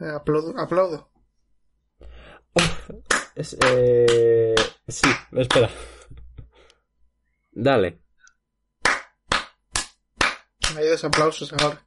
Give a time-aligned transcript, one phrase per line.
[0.00, 0.58] Eh, aplaudo.
[0.58, 1.10] aplaudo.
[3.34, 4.54] Es, eh...
[4.88, 5.68] Sí, espera.
[7.52, 7.98] Dale.
[10.74, 11.86] Hay dos aplausos ahora.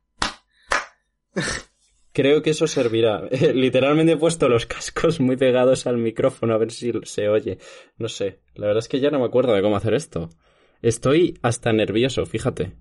[2.14, 3.22] Creo que eso servirá.
[3.54, 7.57] Literalmente he puesto los cascos muy pegados al micrófono a ver si se oye.
[7.98, 8.41] No sé.
[8.55, 10.30] La verdad es que ya no me acuerdo de cómo hacer esto.
[10.82, 12.73] Estoy hasta nervioso, fíjate.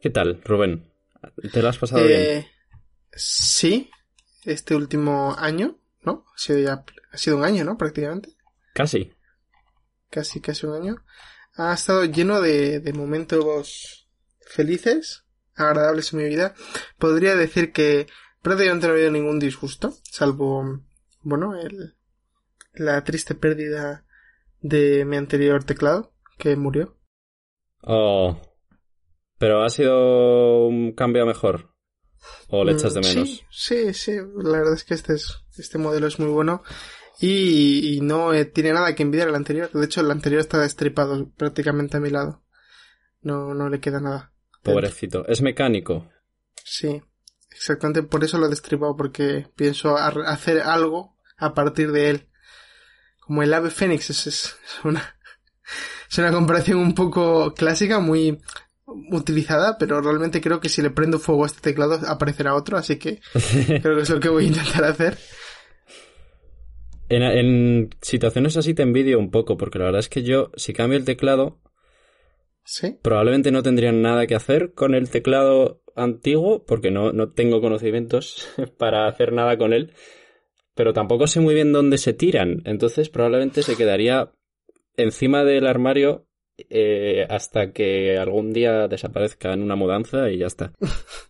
[0.00, 0.90] ¿Qué tal, Rubén?
[1.52, 2.20] ¿Te lo has pasado bien?
[2.20, 2.50] Eh,
[3.12, 3.90] sí,
[4.44, 6.24] este último año, ¿no?
[6.34, 7.76] Ha sido, ya, ha sido un año, ¿no?
[7.76, 8.34] Prácticamente.
[8.72, 9.12] Casi.
[10.08, 11.04] Casi, casi un año.
[11.54, 14.08] Ha estado lleno de, de momentos
[14.40, 15.24] felices,
[15.54, 16.54] agradables en mi vida.
[16.98, 18.06] Podría decir que
[18.40, 20.80] prácticamente no ha habido ningún disgusto, salvo,
[21.20, 21.94] bueno, el,
[22.72, 24.06] la triste pérdida
[24.62, 26.96] de mi anterior teclado, que murió.
[27.82, 28.40] Oh.
[29.40, 31.74] Pero ha sido un cambio mejor.
[32.48, 33.42] ¿O le echas de Mm, menos?
[33.50, 34.12] Sí, sí, sí.
[34.36, 36.62] La verdad es que este, es, este modelo es muy bueno.
[37.20, 39.70] Y, y no eh, tiene nada que envidiar al anterior.
[39.72, 42.44] De hecho, el anterior está destripado prácticamente a mi lado.
[43.22, 44.30] No, no le queda nada.
[44.62, 45.26] Pobrecito.
[45.26, 46.06] Es mecánico.
[46.62, 47.00] Sí,
[47.50, 52.28] exactamente por eso lo he destripado, porque pienso hacer algo a partir de él.
[53.20, 54.54] Como el ave fénix, es, es
[54.84, 55.16] una,
[56.10, 58.38] es una comparación un poco clásica, muy
[59.10, 62.98] utilizada, pero realmente creo que si le prendo fuego a este teclado aparecerá otro, así
[62.98, 63.20] que
[63.82, 65.18] creo que es lo que voy a intentar hacer.
[67.08, 70.72] En, en situaciones así te envidio un poco, porque la verdad es que yo, si
[70.72, 71.60] cambio el teclado,
[72.64, 77.60] Sí, probablemente no tendría nada que hacer con el teclado antiguo, porque no, no tengo
[77.60, 79.92] conocimientos para hacer nada con él,
[80.74, 84.32] pero tampoco sé muy bien dónde se tiran, entonces probablemente se quedaría
[84.96, 86.26] encima del armario
[86.68, 90.72] eh, hasta que algún día desaparezca en una mudanza y ya está.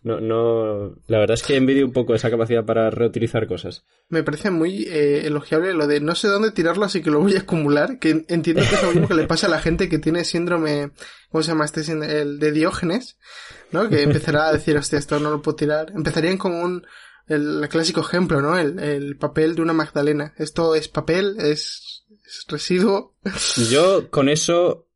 [0.03, 3.85] No, no, la verdad es que envidio un poco esa capacidad para reutilizar cosas.
[4.09, 7.35] me parece muy eh, elogiable lo de no sé dónde tirarlo, así que lo voy
[7.35, 9.99] a acumular, que entiendo que es lo mismo que le pasa a la gente que
[9.99, 10.89] tiene síndrome,
[11.29, 11.83] ¿cómo se llama este?
[11.83, 12.19] síndrome?
[12.19, 13.19] El de Diógenes,
[13.71, 13.89] ¿no?
[13.89, 15.91] Que empezará a decir, hostia, esto no lo puedo tirar.
[15.95, 16.87] Empezarían con un,
[17.27, 18.57] el, clásico ejemplo, ¿no?
[18.57, 20.33] El, el papel de una magdalena.
[20.37, 23.15] Esto es papel, es, es residuo.
[23.69, 24.87] Yo con eso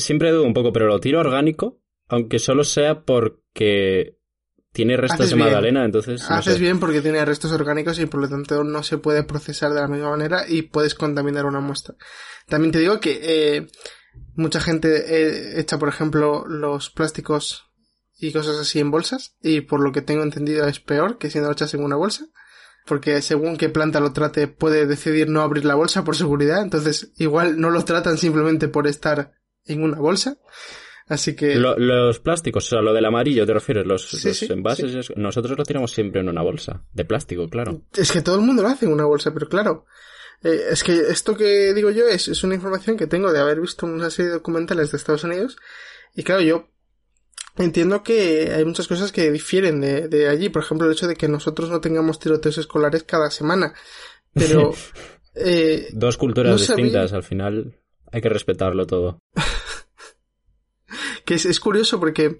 [0.00, 4.16] siempre dudo un poco, pero lo tiro orgánico, aunque solo sea porque
[4.72, 5.46] tiene restos Haces de bien.
[5.46, 6.60] magdalena, entonces no Haces sé.
[6.60, 9.88] bien porque tiene restos orgánicos y por lo tanto no se puede procesar de la
[9.88, 11.94] misma manera y puedes contaminar una muestra.
[12.46, 13.66] También te digo que eh,
[14.34, 17.64] mucha gente eh, echa, por ejemplo, los plásticos
[18.18, 21.38] y cosas así en bolsas y por lo que tengo entendido es peor que si
[21.38, 22.26] no lo echas en una bolsa.
[22.86, 27.12] Porque según qué planta lo trate puede decidir no abrir la bolsa por seguridad, entonces
[27.16, 29.32] igual no lo tratan simplemente por estar
[29.66, 30.38] en una bolsa.
[31.08, 31.54] Así que...
[31.54, 33.86] Lo- los plásticos, o sea, lo del amarillo, ¿te refieres?
[33.86, 35.10] Los, Sí, los sí, envases.
[35.16, 36.82] Nosotros lo tiramos siempre en una bolsa.
[36.92, 37.82] De plástico, claro.
[37.96, 39.86] Es que todo el mundo lo hace en una bolsa, pero claro.
[40.42, 43.60] eh, es que esto que digo yo es, es una información que tengo de haber
[43.60, 45.56] visto una serie de documentales de Estados Unidos.
[46.16, 46.68] Y claro, yo
[47.56, 50.48] entiendo que hay muchas cosas que difieren de, de allí.
[50.48, 53.74] Por ejemplo, el hecho de que nosotros no tengamos tiroteos escolares cada semana.
[54.34, 54.72] Pero...
[55.36, 57.76] eh, Dos culturas No sabía- distintas, al final
[58.10, 59.20] hay que respetarlo todo.
[61.26, 62.38] Que es, es curioso porque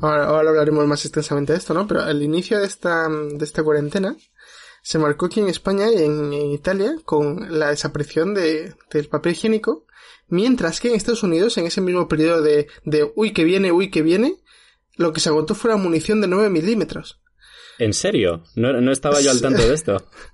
[0.00, 1.86] ahora, ahora hablaremos más extensamente de esto, ¿no?
[1.86, 4.16] Pero al inicio de esta, de esta cuarentena
[4.82, 9.32] se marcó aquí en España y en, en Italia con la desaparición de, del papel
[9.32, 9.86] higiénico,
[10.28, 13.90] mientras que en Estados Unidos, en ese mismo periodo de, de uy que viene, uy
[13.90, 14.38] que viene,
[14.96, 17.20] lo que se agotó fue la munición de 9 milímetros.
[17.78, 18.44] ¿En serio?
[18.54, 20.04] No, no estaba yo al tanto de esto.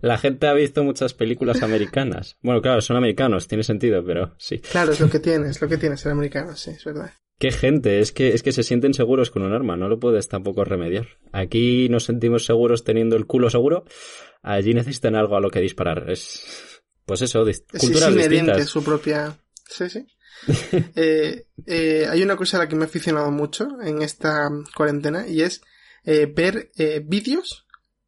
[0.00, 2.36] La gente ha visto muchas películas americanas.
[2.42, 4.58] Bueno, claro, son americanos, tiene sentido, pero sí.
[4.58, 7.12] Claro, es lo que tiene, es lo que tiene ser americano, sí, es verdad.
[7.38, 10.28] Qué gente, es que, es que se sienten seguros con un arma, no lo puedes
[10.28, 11.06] tampoco remediar.
[11.32, 13.84] Aquí nos sentimos seguros teniendo el culo seguro,
[14.42, 16.08] allí necesitan algo a lo que disparar.
[16.10, 18.68] Es, pues eso, dis- culturas es inherente distintas.
[18.68, 19.36] su propia...
[19.68, 20.06] Sí, sí.
[20.96, 25.26] Eh, eh, hay una cosa a la que me he aficionado mucho en esta cuarentena
[25.26, 25.62] y es
[26.04, 26.70] eh, ver
[27.04, 27.65] vídeos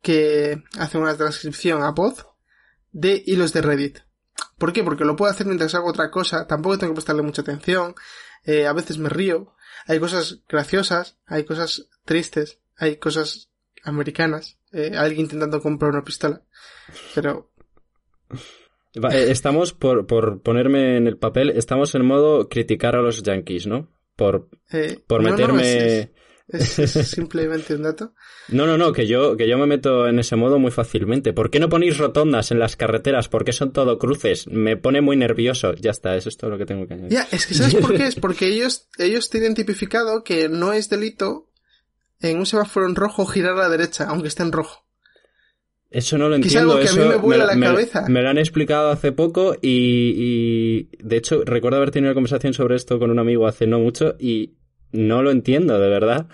[0.08, 2.26] que hacen una transcripción a voz
[2.92, 3.98] de hilos de Reddit.
[4.56, 4.82] ¿Por qué?
[4.82, 7.94] Porque lo puedo hacer mientras hago otra cosa, tampoco tengo que prestarle mucha atención,
[8.44, 9.52] eh, a veces me río,
[9.86, 13.50] hay cosas graciosas, hay cosas tristes, hay cosas
[13.84, 16.40] americanas, eh, alguien intentando comprar una pistola,
[17.14, 17.50] pero
[19.12, 23.66] eh, Estamos, por, por ponerme en el papel, estamos en modo criticar a los yankees,
[23.66, 23.92] ¿no?
[24.16, 25.62] Por, eh, por no, no, meterme...
[25.62, 26.08] es- es-
[26.48, 28.14] Es, es simplemente un dato.
[28.48, 31.32] No, no, no, que yo, que yo me meto en ese modo muy fácilmente.
[31.34, 33.28] ¿Por qué no ponéis rotondas en las carreteras?
[33.28, 34.46] ¿Por qué son todo cruces?
[34.48, 35.74] Me pone muy nervioso.
[35.74, 37.12] Ya está, eso es todo lo que tengo que añadir.
[37.12, 38.06] Ya, es que ¿sabes por qué?
[38.08, 41.50] Es porque ellos, ellos tienen tipificado que no es delito
[42.20, 44.86] en un semáforo en rojo girar a la derecha, aunque esté en rojo.
[45.90, 46.72] Eso no lo entiendo.
[46.72, 48.04] algo que a mí me vuela lo- la me cabeza.
[48.08, 52.52] Me lo han explicado hace poco y, y, de hecho recuerdo haber tenido una conversación
[52.52, 54.57] sobre esto con un amigo hace no mucho y
[54.92, 56.26] no lo entiendo, de verdad.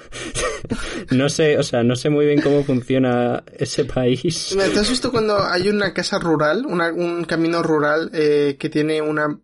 [1.11, 4.55] no sé, o sea, no sé muy bien cómo funciona ese país.
[4.73, 9.03] ¿Te has visto cuando hay una casa rural, una- un camino rural eh, que tiene
[9.03, 9.39] una,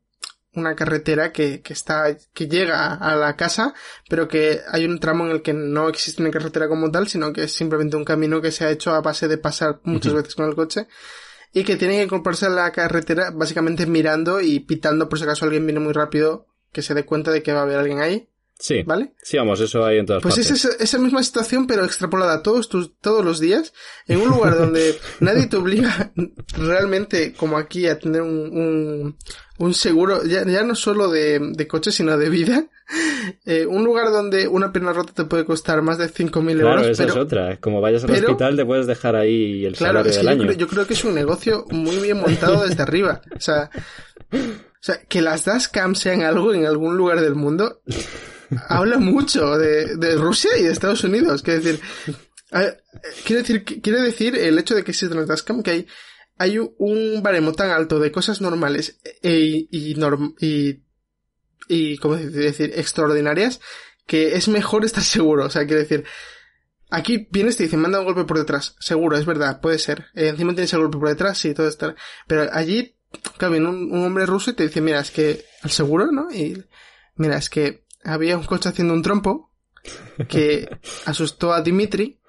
[0.54, 3.74] una carretera que, que está, que llega a la casa,
[4.08, 7.32] pero que hay un tramo en el que no existe una carretera como tal, sino
[7.32, 10.34] que es simplemente un camino que se ha hecho a base de pasar muchas veces
[10.34, 10.86] con el coche
[11.52, 15.44] y que tiene que incorporarse a la carretera básicamente mirando y pitando por si acaso
[15.44, 18.28] alguien viene muy rápido que se dé cuenta de que va a haber alguien ahí,
[18.62, 19.14] Sí, ¿vale?
[19.22, 20.64] sí, vamos, eso hay en todas Pues es partes.
[20.66, 23.72] esa, esa misma situación, pero extrapolada todos tus, todos los días,
[24.06, 26.12] en un lugar donde nadie te obliga
[26.58, 29.16] realmente, como aquí, a tener un, un,
[29.58, 32.66] un seguro, ya, ya no solo de, de coche, sino de vida.
[33.46, 36.86] Eh, un lugar donde una pierna rota te puede costar más de 5.000 Claro, euros,
[36.88, 37.56] esa pero, es otra.
[37.60, 40.26] Como vayas al pero- hospital te puedes dejar ahí el claro, salario es que del
[40.26, 40.42] yo año.
[40.48, 43.20] creo, yo creo que es un negocio muy bien montado desde arriba.
[43.36, 43.70] O sea,
[44.32, 44.36] o
[44.80, 47.80] sea, que las dashcam sean algo en algún lugar del mundo,
[48.68, 51.42] habla mucho de, de Rusia y de Estados Unidos.
[51.42, 51.80] Quiero decir,
[53.24, 55.86] quiere decir, quiere decir el hecho de que existen las dashcam que hay,
[56.38, 60.82] hay un baremo tan alto de cosas normales e, y, norm- y,
[61.68, 62.72] y, ¿cómo decir?
[62.74, 63.60] Extraordinarias,
[64.06, 65.44] que es mejor estar seguro.
[65.46, 66.04] O sea, quiero decir,
[66.92, 68.74] Aquí vienes y te dicen, manda un golpe por detrás.
[68.80, 70.06] Seguro, es verdad, puede ser.
[70.12, 71.94] Eh, encima tienes el golpe por detrás, sí, todo está.
[72.26, 72.96] Pero allí,
[73.38, 76.32] claro, un, un hombre ruso y te dice, mira, es que al seguro, ¿no?
[76.32, 76.60] Y
[77.14, 79.50] mira, es que había un coche haciendo un trompo
[80.28, 80.68] que
[81.06, 82.20] asustó a Dimitri,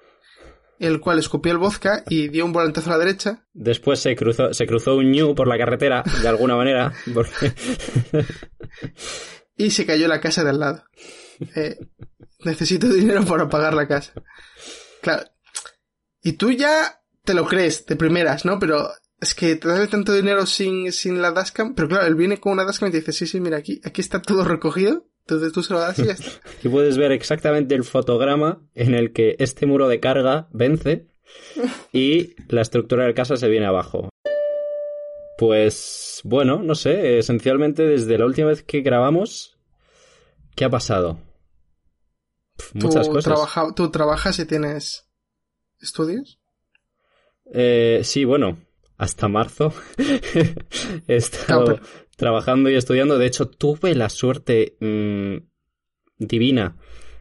[0.78, 3.46] el cual escupió el vodka y dio un volantazo a la derecha.
[3.52, 6.92] Después se cruzó, se cruzó un ñu por la carretera, de alguna manera.
[7.14, 7.52] Porque...
[9.56, 10.84] y se cayó la casa de al lado.
[11.54, 11.78] Eh,
[12.44, 14.12] necesito dinero para pagar la casa.
[15.00, 15.24] Claro.
[16.22, 18.58] Y tú ya te lo crees de primeras, ¿no?
[18.58, 18.88] Pero
[19.20, 21.74] es que te da tanto dinero sin, sin la dashcam.
[21.74, 24.00] Pero claro, él viene con una dashcam y te dice, sí, sí, mira, aquí, aquí
[24.00, 25.06] está todo recogido.
[25.26, 26.30] Entonces tú se lo das y ya está.
[26.58, 31.06] Aquí puedes ver exactamente el fotograma en el que este muro de carga vence
[31.92, 34.08] y la estructura de casa se viene abajo.
[35.38, 39.56] Pues bueno, no sé, esencialmente desde la última vez que grabamos,
[40.54, 41.18] ¿qué ha pasado?
[42.74, 43.24] Muchas tú, cosas.
[43.24, 45.08] trabaja- tú trabajas y tienes
[45.80, 46.38] estudios.
[47.52, 48.58] Eh, sí, bueno,
[48.98, 49.72] hasta marzo
[51.08, 51.82] he estado No, pero-
[52.16, 53.18] trabajando y estudiando.
[53.18, 55.36] De hecho, tuve la suerte mm,
[56.18, 56.76] divina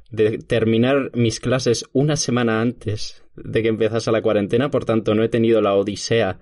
[0.10, 4.70] de terminar mis clases una semana antes de que empezase la cuarentena.
[4.70, 6.40] Por tanto, no he tenido la odisea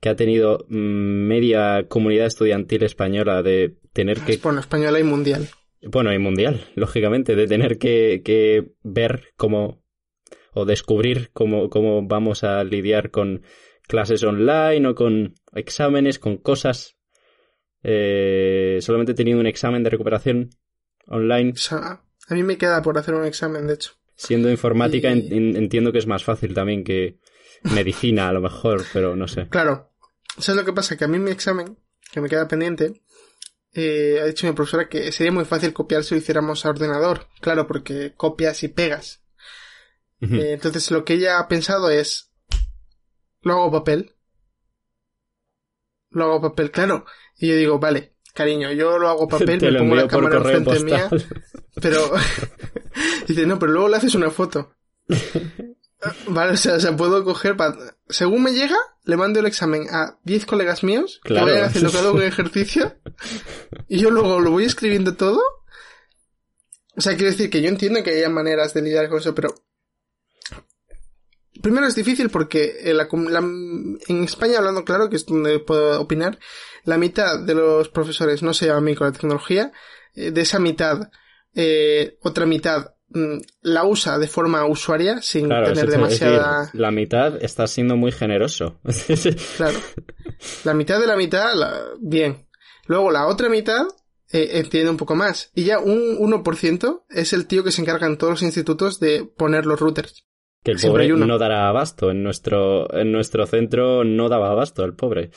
[0.00, 5.48] que ha tenido mm, media comunidad estudiantil española de tener que Bueno, española y mundial.
[5.82, 9.82] bueno, y mundial, lógicamente, de tener que, que ver cómo
[10.54, 13.42] o descubrir cómo, cómo vamos a lidiar con
[13.86, 16.96] clases online o con exámenes, con cosas.
[17.82, 20.50] Eh, solamente he tenido un examen de recuperación
[21.06, 21.52] online.
[21.52, 23.92] O sea, a mí me queda por hacer un examen, de hecho.
[24.16, 27.20] Siendo informática, Y- en- en- entiendo que es más fácil también que
[27.62, 29.48] medicina, a lo mejor, pero no sé.
[29.48, 29.92] Claro.
[30.38, 30.96] ¿Sabes lo que pasa?
[30.96, 31.78] Que a mí mi examen,
[32.12, 33.02] que me queda pendiente,
[33.72, 37.28] eh, ha dicho mi profesora que sería muy fácil copiar si lo hiciéramos a ordenador.
[37.40, 39.22] Claro, porque copias y pegas.
[40.20, 42.32] Eh, entonces lo que ella ha pensado es,
[43.42, 44.16] lo hago papel.
[46.10, 47.04] Lo hago papel, claro.
[47.38, 50.80] Y yo digo, vale, cariño, yo lo hago papel, Te me pongo la cámara enfrente
[50.84, 51.36] mía, postal.
[51.80, 52.12] pero...
[53.28, 54.74] dice, no, pero luego le haces una foto.
[56.28, 57.76] Vale, o sea, o sea, puedo coger, pa-
[58.08, 61.46] según me llega, le mando el examen a 10 colegas míos Claro.
[61.46, 62.96] que vayan haciendo cada un ejercicio
[63.88, 65.40] y yo luego lo voy escribiendo todo.
[66.96, 69.54] O sea, quiero decir que yo entiendo que haya maneras de lidiar con eso, pero
[71.62, 76.00] primero es difícil porque en, la la- en España, hablando claro, que es donde puedo
[76.00, 76.38] opinar,
[76.84, 79.72] la mitad de los profesores no se bien con la tecnología,
[80.14, 81.10] eh, de esa mitad,
[81.54, 86.70] eh, otra mitad mm, la usa de forma usuaria sin Claro, tener es decir, demasiada...
[86.74, 88.80] la mitad está siendo muy generoso.
[89.56, 89.78] Claro.
[90.64, 92.46] La mitad de la mitad, la- bien.
[92.86, 93.86] Luego la otra mitad
[94.30, 95.50] eh, entiende un poco más.
[95.54, 99.24] Y ya un 1% es el tío que se encarga en todos los institutos de
[99.24, 100.24] poner los routers.
[100.68, 102.10] Que el Siempre pobre no dará abasto.
[102.10, 105.30] En nuestro, en nuestro centro no daba abasto el pobre.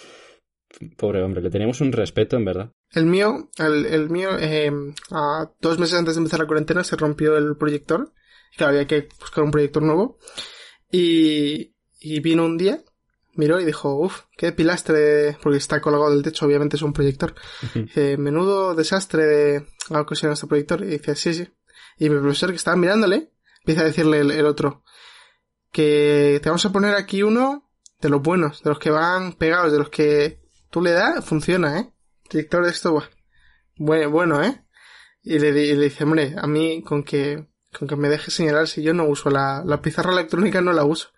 [0.98, 2.72] Pobre hombre, le teníamos un respeto, en verdad.
[2.92, 4.72] El mío, el, el mío, eh,
[5.12, 8.12] a dos meses antes de empezar la cuarentena se rompió el proyector
[8.58, 10.18] claro, había que buscar un proyector nuevo.
[10.92, 12.84] Y, y vino un día,
[13.36, 17.34] miró y dijo, uff, qué pilastre, porque está colgado del techo, obviamente es un proyector.
[17.74, 20.84] Dice, menudo desastre de algo que este proyector.
[20.84, 21.48] Y dice, sí, sí.
[21.98, 24.84] Y mi profesor que estaba mirándole, empieza a decirle el, el otro,
[25.72, 29.72] que te vamos a poner aquí uno de los buenos, de los que van pegados,
[29.72, 31.94] de los que tú le das, funciona, ¿eh?
[32.30, 33.04] Director de esto,
[33.78, 34.64] bueno, bueno, ¿eh?
[35.24, 37.48] Y le, y le dice, hombre, a mí con que,
[37.78, 40.84] con que me deje señalar si yo no uso la, la pizarra electrónica, no la
[40.84, 41.10] uso.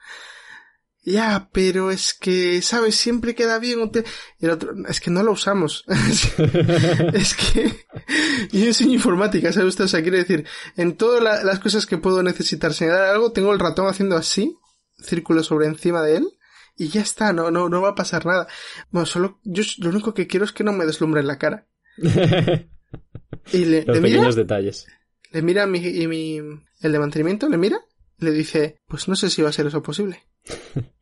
[1.05, 2.95] Ya, pero es que, ¿sabes?
[2.95, 3.91] Siempre queda bien.
[4.39, 5.83] Y el otro, es que no lo usamos.
[7.13, 7.85] es que
[8.51, 9.83] yo enseño informática, ¿sabe usted?
[9.83, 10.45] O sea, quiere decir,
[10.77, 14.57] en todas la, las cosas que puedo necesitar señalar algo, tengo el ratón haciendo así,
[14.97, 16.27] círculo sobre encima de él,
[16.77, 18.47] y ya está, no, no, no va a pasar nada.
[18.89, 21.67] Bueno, solo, yo lo único que quiero es que no me deslumbre en la cara.
[21.97, 24.87] y le, Los le pequeños mira, detalles.
[25.31, 27.81] Le mira mi, y mi, el de mantenimiento, le mira,
[28.19, 30.23] le dice, pues no sé si va a ser eso posible.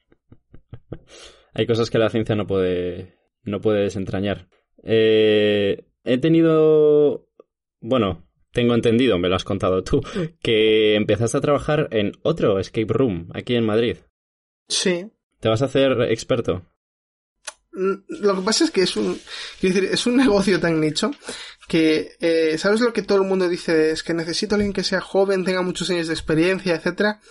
[1.54, 4.48] Hay cosas que la ciencia no puede, no puede desentrañar.
[4.84, 7.28] Eh, he tenido,
[7.80, 10.02] bueno, tengo entendido, me lo has contado tú,
[10.42, 13.98] que empezaste a trabajar en otro escape room aquí en Madrid.
[14.68, 15.12] Sí.
[15.40, 16.66] ¿Te vas a hacer experto?
[17.74, 19.20] Mm, lo que pasa es que es un,
[19.62, 21.12] decir, es un negocio tan nicho
[21.68, 23.92] que, eh, ¿sabes lo que todo el mundo dice?
[23.92, 27.22] Es que necesito a alguien que sea joven, tenga muchos años de experiencia, etcétera.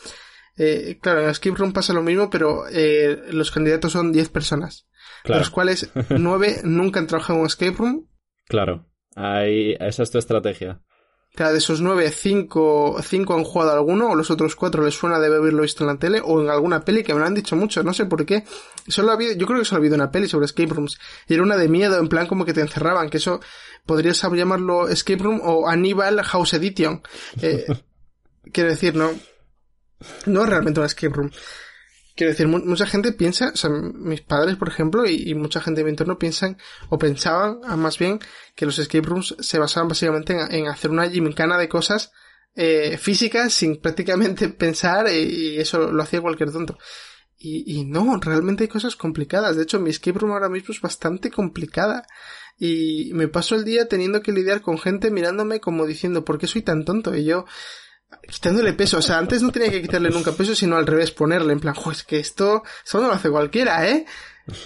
[0.62, 4.87] Eh, claro, en Escape Room pasa lo mismo, pero eh, los candidatos son 10 personas.
[5.23, 5.38] Claro.
[5.38, 8.09] De los cuales 9 nunca han trabajado en un Escape Room.
[8.47, 10.81] Claro, Ahí, esa es tu estrategia.
[11.35, 15.21] Claro, de esos 9, 5, cinco han jugado alguno, o los otros 4 les suena
[15.21, 17.55] de haberlo visto en la tele, o en alguna peli que me lo han dicho
[17.55, 18.45] mucho, no sé por qué.
[18.88, 20.99] Solo ha habido, yo creo que solo ha habido una peli sobre Escape Rooms,
[21.29, 23.40] y era una de miedo, en plan como que te encerraban, que eso
[23.87, 27.02] podrías llamarlo Escape Room o Aníbal House Edition.
[27.40, 27.67] Eh,
[28.52, 29.11] quiero decir, no,
[30.26, 31.30] no realmente un escape room.
[32.16, 35.85] Quiero decir, mucha gente piensa, o sea, mis padres, por ejemplo, y, mucha gente de
[35.85, 36.59] mi entorno piensan,
[36.90, 38.19] o pensaban, más bien,
[38.54, 42.12] que los escape rooms se basaban básicamente en, hacer una gimcana de cosas
[42.54, 46.76] eh, físicas sin prácticamente pensar, y, eso lo hacía cualquier tonto.
[47.38, 49.57] Y, y, no, realmente hay cosas complicadas.
[49.57, 52.07] De hecho, mi escape room ahora mismo es bastante complicada.
[52.59, 56.47] Y me paso el día teniendo que lidiar con gente mirándome como diciendo, ¿por qué
[56.47, 57.16] soy tan tonto?
[57.16, 57.47] Y yo,
[58.29, 58.99] quitándole peso.
[58.99, 61.75] O sea, antes no tenía que quitarle nunca peso, sino al revés, ponerle en plan,
[61.75, 64.07] jo, es que esto, eso no lo hace cualquiera, ¿eh?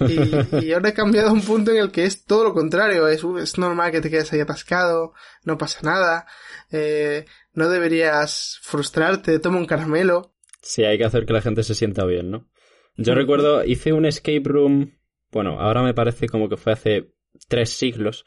[0.01, 3.09] Y, y, ahora he cambiado a un punto en el que es todo lo contrario.
[3.09, 6.27] Es, es normal que te quedes ahí atascado, no pasa nada,
[6.71, 10.33] eh, no deberías frustrarte, toma un caramelo.
[10.63, 12.49] Sí, hay que hacer que la gente se sienta bien, ¿no?
[12.97, 14.99] Yo recuerdo, hice un escape room,
[15.33, 17.13] bueno, ahora me parece como que fue hace
[17.49, 18.25] tres siglos,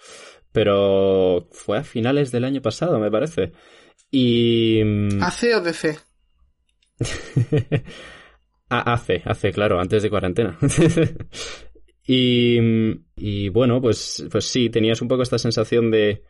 [0.51, 3.53] pero fue a finales del año pasado, me parece.
[4.11, 4.81] Y...
[4.83, 5.97] Mm, ¿AC o DC?
[8.69, 10.57] hace, hace, claro, antes de cuarentena.
[12.07, 12.57] y,
[13.15, 16.23] y bueno, pues, pues sí, tenías un poco esta sensación de...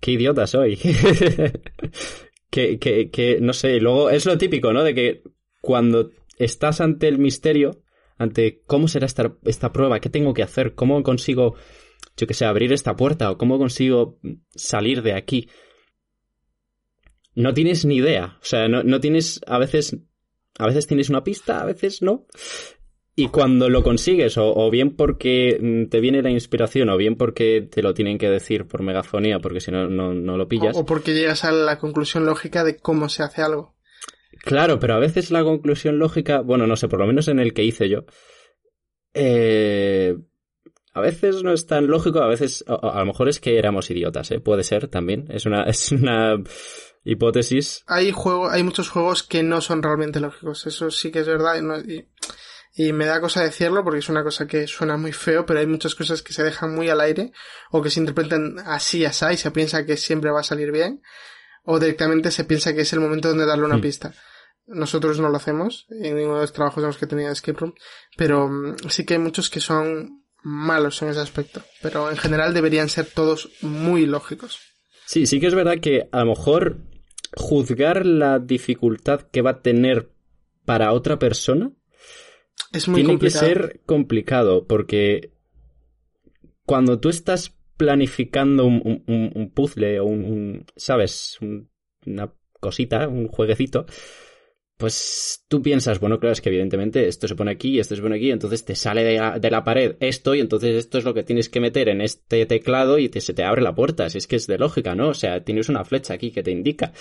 [0.00, 0.76] ¡Qué idiota soy!
[2.50, 4.82] que, que, que, no sé, luego es lo típico, ¿no?
[4.82, 5.22] De que
[5.60, 7.82] cuando estás ante el misterio,
[8.16, 11.56] ante cómo será esta, esta prueba, qué tengo que hacer, cómo consigo,
[12.16, 14.18] yo que sé, abrir esta puerta o cómo consigo
[14.54, 15.48] salir de aquí,
[17.40, 18.38] no tienes ni idea.
[18.40, 19.96] O sea, no, no tienes, a veces,
[20.58, 22.26] a veces tienes una pista, a veces no.
[23.16, 27.68] Y cuando lo consigues, o, bien porque mm, te viene la inspiración, o bien porque
[27.70, 30.76] te lo tienen que decir por megafonía, porque si no, no, no lo pillas.
[30.76, 33.76] O, porque llegas a la conclusión lógica de cómo se hace algo.
[34.42, 37.52] Claro, pero a veces la conclusión lógica, bueno, no sé, por lo menos en el
[37.52, 38.04] que hice yo,
[39.12, 40.16] eh,
[40.92, 43.90] a veces no es tan lógico, a veces, a, a, lo mejor es que éramos
[43.90, 44.40] idiotas, ¿eh?
[44.40, 45.26] Puede ser también.
[45.28, 46.42] Es una, es una
[47.04, 47.82] hipótesis.
[47.86, 51.56] Hay juego, hay muchos juegos que no son realmente lógicos, eso sí que es verdad
[51.56, 52.08] y, no, y,
[52.74, 55.66] y, me da cosa decirlo porque es una cosa que suena muy feo, pero hay
[55.66, 57.32] muchas cosas que se dejan muy al aire
[57.70, 61.02] o que se interpretan así, así y se piensa que siempre va a salir bien
[61.64, 63.82] o directamente se piensa que es el momento donde darle una mm.
[63.82, 64.14] pista.
[64.66, 67.74] Nosotros no lo hacemos en ninguno de los trabajos en los que tenía Escape Room,
[68.16, 72.54] pero um, sí que hay muchos que son malos en ese aspecto, pero en general
[72.54, 74.60] deberían ser todos muy lógicos.
[75.06, 76.89] Sí, sí que es verdad que a lo mejor
[77.36, 80.10] juzgar la dificultad que va a tener
[80.64, 81.72] para otra persona
[82.72, 85.32] es muy tiene que ser complicado porque
[86.64, 91.38] cuando tú estás planificando un, un, un puzzle o un, ¿sabes?
[92.06, 93.86] una cosita, un jueguecito,
[94.80, 98.16] pues tú piensas, bueno, claro, es que evidentemente esto se pone aquí, esto se pone
[98.16, 101.14] aquí, entonces te sale de la, de la pared esto y entonces esto es lo
[101.14, 104.08] que tienes que meter en este teclado y te, se te abre la puerta.
[104.10, 105.10] Si es que es de lógica, ¿no?
[105.10, 106.92] O sea, tienes una flecha aquí que te indica.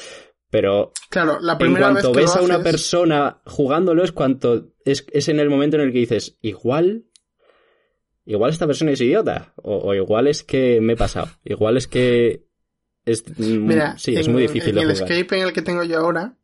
[0.52, 4.04] Pero claro, la en primera cuanto vez que ves lo a una haces- persona jugándolo
[4.04, 7.06] es cuanto es, es en el momento en el que dices, igual,
[8.26, 11.88] igual esta persona es idiota, o, o igual es que me he pasado, igual es
[11.88, 12.46] que
[13.06, 15.12] es, mm, Mira, sí, es en- muy difícil en de el jugar.
[15.12, 16.36] escape en el que tengo yo ahora,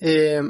[0.00, 0.40] eh,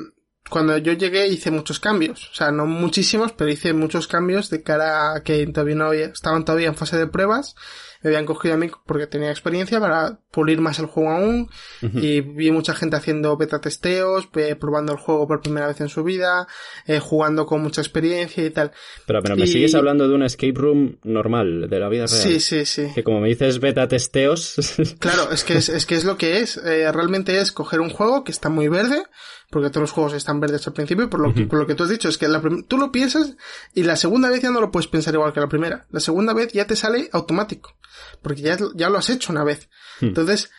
[0.48, 2.30] cuando yo llegué hice muchos cambios.
[2.30, 6.06] O sea, no muchísimos, pero hice muchos cambios de cara a que todavía no había,
[6.06, 7.54] estaban todavía en fase de pruebas.
[8.02, 11.50] Me habían cogido a mí porque tenía experiencia para pulir más el juego aún.
[11.82, 15.88] Y vi mucha gente haciendo beta testeos, eh, probando el juego por primera vez en
[15.88, 16.46] su vida,
[16.86, 18.72] eh, jugando con mucha experiencia y tal.
[19.06, 22.22] Pero, pero me y- sigues hablando de una escape room normal, de la vida real.
[22.22, 22.88] Sí, sí, sí.
[22.94, 24.54] Que como me dices beta testeos,
[24.98, 26.56] Claro, es que es, es que es lo que es.
[26.56, 29.02] Eh, realmente es coger un juego que está muy verde,
[29.50, 31.82] porque todos los juegos están verdes al principio, por lo que, por lo que tú
[31.82, 33.36] has dicho, es que la tú lo piensas
[33.74, 35.86] y la segunda vez ya no lo puedes pensar igual que la primera.
[35.90, 37.74] La segunda vez ya te sale automático,
[38.22, 39.68] porque ya, ya lo has hecho una vez.
[40.00, 40.06] Hmm.
[40.06, 40.50] Entonces,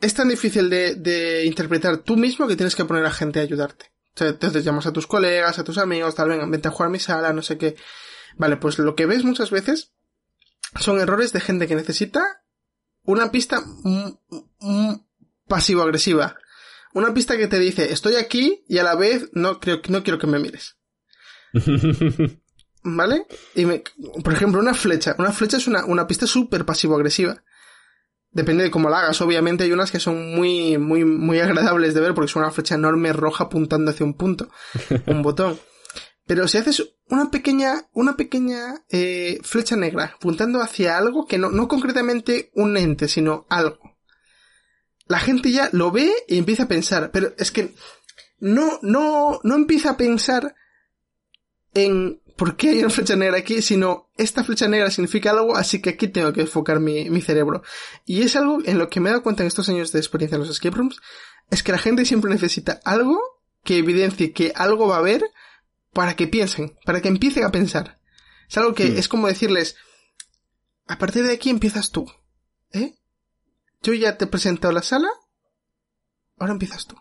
[0.00, 3.42] es tan difícil de, de interpretar tú mismo que tienes que poner a gente a
[3.42, 3.90] ayudarte.
[4.18, 6.98] Entonces llamas a tus colegas, a tus amigos, tal, venga, vente a jugar a mi
[6.98, 7.76] sala, no sé qué.
[8.36, 9.92] Vale, pues lo que ves muchas veces
[10.78, 12.42] son errores de gente que necesita
[13.02, 13.62] una pista
[15.48, 16.36] pasivo-agresiva.
[16.92, 20.18] Una pista que te dice, estoy aquí y a la vez no, creo, no quiero
[20.18, 20.76] que me mires.
[22.82, 23.26] ¿Vale?
[23.54, 23.82] Y me-
[24.24, 25.14] por ejemplo, una flecha.
[25.18, 27.42] Una flecha es una, una pista súper pasivo-agresiva.
[28.32, 29.20] Depende de cómo la hagas.
[29.20, 32.76] Obviamente hay unas que son muy, muy, muy agradables de ver porque son una flecha
[32.76, 34.48] enorme roja apuntando hacia un punto.
[35.06, 35.58] un botón.
[36.26, 41.50] Pero si haces una pequeña, una pequeña eh, flecha negra apuntando hacia algo que no,
[41.50, 43.80] no concretamente un ente, sino algo.
[45.06, 47.74] La gente ya lo ve y empieza a pensar, pero es que
[48.38, 50.54] no, no, no empieza a pensar
[51.74, 55.82] en por qué hay una flecha negra aquí, sino esta flecha negra significa algo, así
[55.82, 57.62] que aquí tengo que enfocar mi, mi cerebro.
[58.06, 60.36] Y es algo en lo que me he dado cuenta en estos años de experiencia
[60.36, 61.02] en los escape rooms,
[61.50, 63.20] es que la gente siempre necesita algo
[63.62, 65.22] que evidencie que algo va a haber
[65.92, 68.00] para que piensen, para que empiecen a pensar.
[68.48, 68.96] Es algo que Hmm.
[68.96, 69.76] es como decirles,
[70.86, 72.10] a partir de aquí empiezas tú,
[72.72, 72.94] ¿eh?
[73.82, 75.10] Yo ya te he presentado la sala,
[76.38, 76.96] ahora empiezas tú.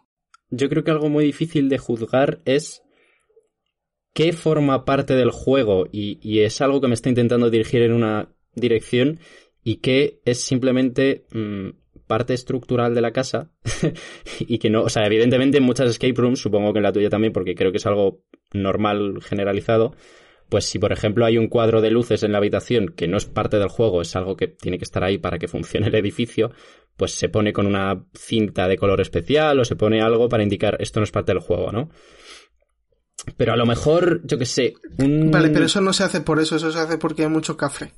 [0.50, 2.81] Yo creo que algo muy difícil de juzgar es
[4.13, 7.94] qué forma parte del juego y, y es algo que me está intentando dirigir en
[7.94, 9.20] una dirección
[9.64, 11.70] y qué es simplemente mm,
[12.07, 13.51] parte estructural de la casa
[14.40, 17.10] y que no, o sea, evidentemente en muchas escape rooms, supongo que en la tuya
[17.10, 19.96] también porque creo que es algo normal, generalizado,
[20.50, 23.25] pues si por ejemplo hay un cuadro de luces en la habitación que no es
[23.25, 26.51] parte del juego, es algo que tiene que estar ahí para que funcione el edificio,
[26.98, 30.77] pues se pone con una cinta de color especial o se pone algo para indicar
[30.79, 31.92] esto no es parte del juego, ¿no?
[33.38, 35.32] Pero a lo mejor, yo qué sé, un...
[35.32, 37.94] Vale, pero eso no se hace por eso, eso se hace porque hay mucho café.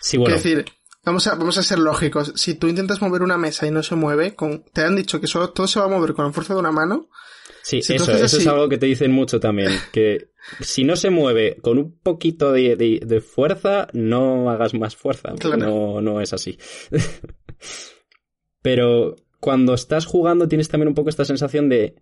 [0.00, 0.72] Sí, bueno, Quiero decir,
[1.04, 2.32] vamos a, vamos a ser lógicos.
[2.36, 5.26] Si tú intentas mover una mesa y no se mueve, con, te han dicho que
[5.26, 7.08] solo todo se va a mover con la fuerza de una mano,
[7.62, 11.10] sí, si eso, eso es algo que te dicen mucho también, que si no se
[11.10, 15.34] mueve con un poquito de, de- de fuerza, no hagas más fuerza.
[15.38, 15.56] Claro.
[15.56, 16.58] No, no es así.
[18.62, 21.96] Pero cuando estás jugando tienes también un poco esta sensación de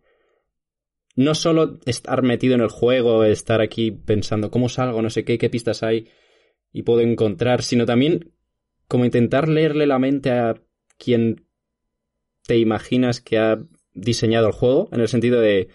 [1.17, 5.39] no solo estar metido en el juego, estar aquí pensando cómo salgo, no sé qué,
[5.39, 6.09] qué pistas hay
[6.73, 8.33] y puedo encontrar, sino también
[8.89, 10.55] como intentar leerle la mente a
[10.99, 11.47] quien
[12.47, 13.61] te imaginas que ha
[13.93, 15.69] diseñado el juego, en el sentido de...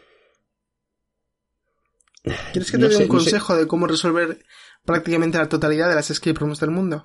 [2.52, 4.44] ¿quieres que te No dé sé- un no sé- consejo de cómo resolver
[4.86, 7.04] prácticamente la totalidad de las escape rooms del mundo?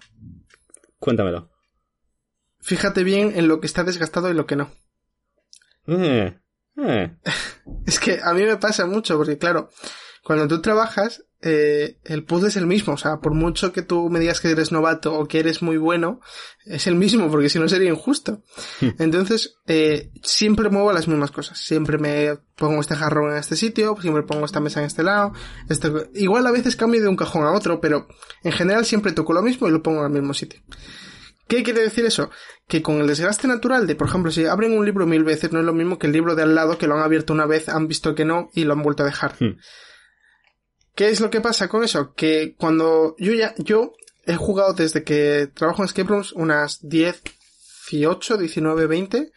[0.98, 1.50] Cuéntamelo.
[2.60, 4.70] Fíjate bien en lo que está desgastado y lo que no.
[5.86, 6.38] Eh,
[6.86, 7.16] eh.
[7.86, 9.70] Es que a mí me pasa mucho, porque claro,
[10.22, 12.92] cuando tú trabajas, eh, el puzzle es el mismo.
[12.92, 15.78] O sea, por mucho que tú me digas que eres novato o que eres muy
[15.78, 16.20] bueno,
[16.66, 18.42] es el mismo, porque si no sería injusto.
[18.98, 21.58] Entonces, eh, siempre muevo las mismas cosas.
[21.58, 25.32] Siempre me pongo este jarrón en este sitio, siempre pongo esta mesa en este lado.
[25.68, 28.06] este- Igual a veces cambio de un cajón a otro, pero
[28.44, 30.60] en general siempre toco lo mismo y lo pongo en el mismo sitio.
[31.50, 32.30] ¿Qué quiere decir eso?
[32.68, 35.58] Que con el desgaste natural de, por ejemplo, si abren un libro mil veces, no
[35.58, 37.68] es lo mismo que el libro de al lado que lo han abierto una vez,
[37.68, 39.34] han visto que no y lo han vuelto a dejar.
[39.40, 39.58] Hmm.
[40.94, 42.14] ¿Qué es lo que pasa con eso?
[42.14, 43.94] Que cuando yo ya, yo
[44.26, 47.20] he jugado desde que trabajo en escape rooms unas 10,
[47.90, 49.32] 18, 19, 20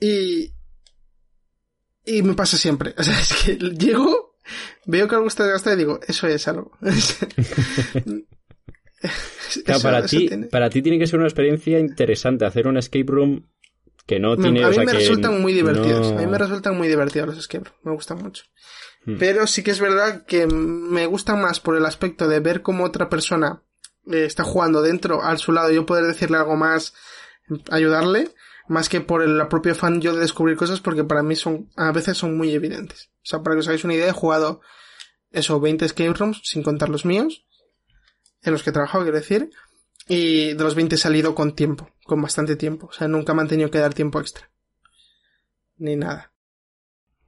[0.00, 0.52] y,
[2.04, 2.94] y me pasa siempre.
[2.98, 4.36] O sea, es que llego,
[4.84, 6.72] veo que algo está desgastado y digo, eso es algo.
[9.64, 12.66] Claro, Eso- para, eso ti, tiene- para ti tiene que ser una experiencia interesante hacer
[12.66, 13.46] un escape room
[14.06, 14.62] que no Me- tiene...
[14.62, 16.12] a o mí sea, me que resultan muy divertidos.
[16.12, 17.80] no- A mí me resultan muy divertidos los escape rooms.
[17.84, 18.44] Me gustan mucho.
[19.04, 19.16] Hmm.
[19.18, 22.84] Pero sí que es verdad que me gustan más por el aspecto de ver cómo
[22.84, 23.62] otra persona
[24.10, 26.94] eh, está jugando dentro, al su lado, y yo poder decirle algo más,
[27.70, 28.30] ayudarle,
[28.68, 31.90] Más que por el propio fan yo de descubrir cosas, porque para mí son, a
[31.92, 33.10] veces son muy evidentes.
[33.16, 34.60] O sea, para que os hagáis una idea, he jugado
[35.32, 37.44] eso, 20 escape rooms, sin contar los míos,
[38.42, 39.50] en los que he trabajado, quiero decir,
[40.08, 42.86] y de los 20 he salido con tiempo, con bastante tiempo.
[42.86, 44.50] O sea, nunca me han tenido que dar tiempo extra.
[45.76, 46.32] Ni nada.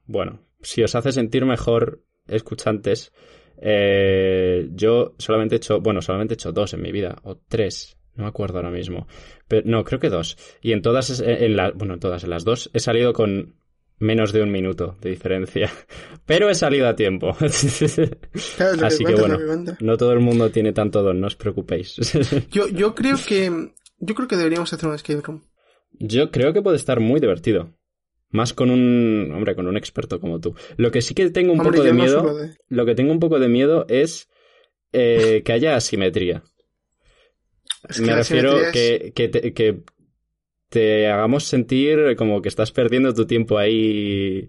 [0.06, 3.12] Bueno, si os hace sentir mejor, escuchantes,
[3.58, 7.96] eh, yo solamente he hecho, bueno, solamente he hecho dos en mi vida, o tres,
[8.14, 9.06] no me acuerdo ahora mismo.
[9.48, 10.36] Pero, no, creo que dos.
[10.60, 13.56] Y en todas, en la, bueno, en todas, en las dos, he salido con
[13.98, 15.70] menos de un minuto de diferencia.
[16.26, 17.36] Pero he salido a tiempo.
[17.40, 19.38] Así que, bueno,
[19.80, 21.96] no todo el mundo tiene tanto don, no os preocupéis.
[22.50, 25.42] yo, yo creo que, yo creo que deberíamos hacer un escape room.
[25.98, 27.74] Yo creo que puede estar muy divertido.
[28.30, 30.56] Más con un, hombre, con un experto como tú.
[30.76, 32.36] Lo que sí que tengo un poco de miedo,
[32.68, 34.28] lo que tengo un poco de miedo es
[34.92, 36.42] eh, que haya asimetría.
[38.00, 39.82] Me refiero que, que,
[40.68, 44.48] te, hagamos sentir como que estás perdiendo tu tiempo ahí.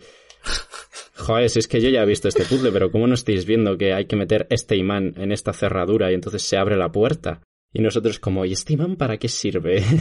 [1.16, 3.94] Joder, es que yo ya he visto este puzzle, pero ¿cómo no estáis viendo que
[3.94, 7.42] hay que meter este imán en esta cerradura y entonces se abre la puerta?
[7.74, 9.84] Y nosotros como, ¿y este imán para qué sirve?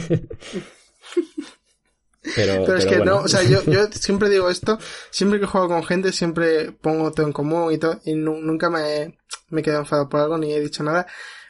[2.35, 4.79] Pero, es que no, o sea, yo, yo siempre digo esto,
[5.11, 9.17] siempre que juego con gente, siempre pongo todo en común y todo, y nunca me,
[9.49, 11.05] me he quedado enfadado por algo ni he dicho nada.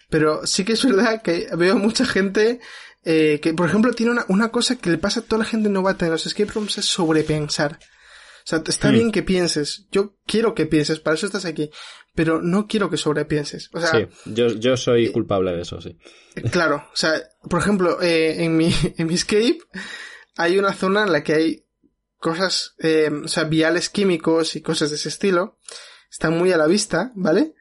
[0.10, 2.60] Pero sí que es verdad que veo mucha gente
[3.05, 5.69] eh, que, por ejemplo, tiene una, una cosa que le pasa a toda la gente
[5.69, 7.79] novata en los escape rooms es sobrepensar.
[8.45, 9.87] O sea, está bien que pienses.
[9.91, 11.71] Yo quiero que pienses, para eso estás aquí.
[12.13, 13.69] Pero no quiero que sobrepienses.
[13.73, 15.97] O sea, sí, yo, yo soy culpable de eso, sí.
[16.51, 19.59] Claro, o sea, por ejemplo, eh, en mi, en mi escape,
[20.37, 21.65] hay una zona en la que hay
[22.17, 25.57] cosas, eh, o sea, viales químicos y cosas de ese estilo.
[26.11, 27.55] Están muy a la vista, ¿vale?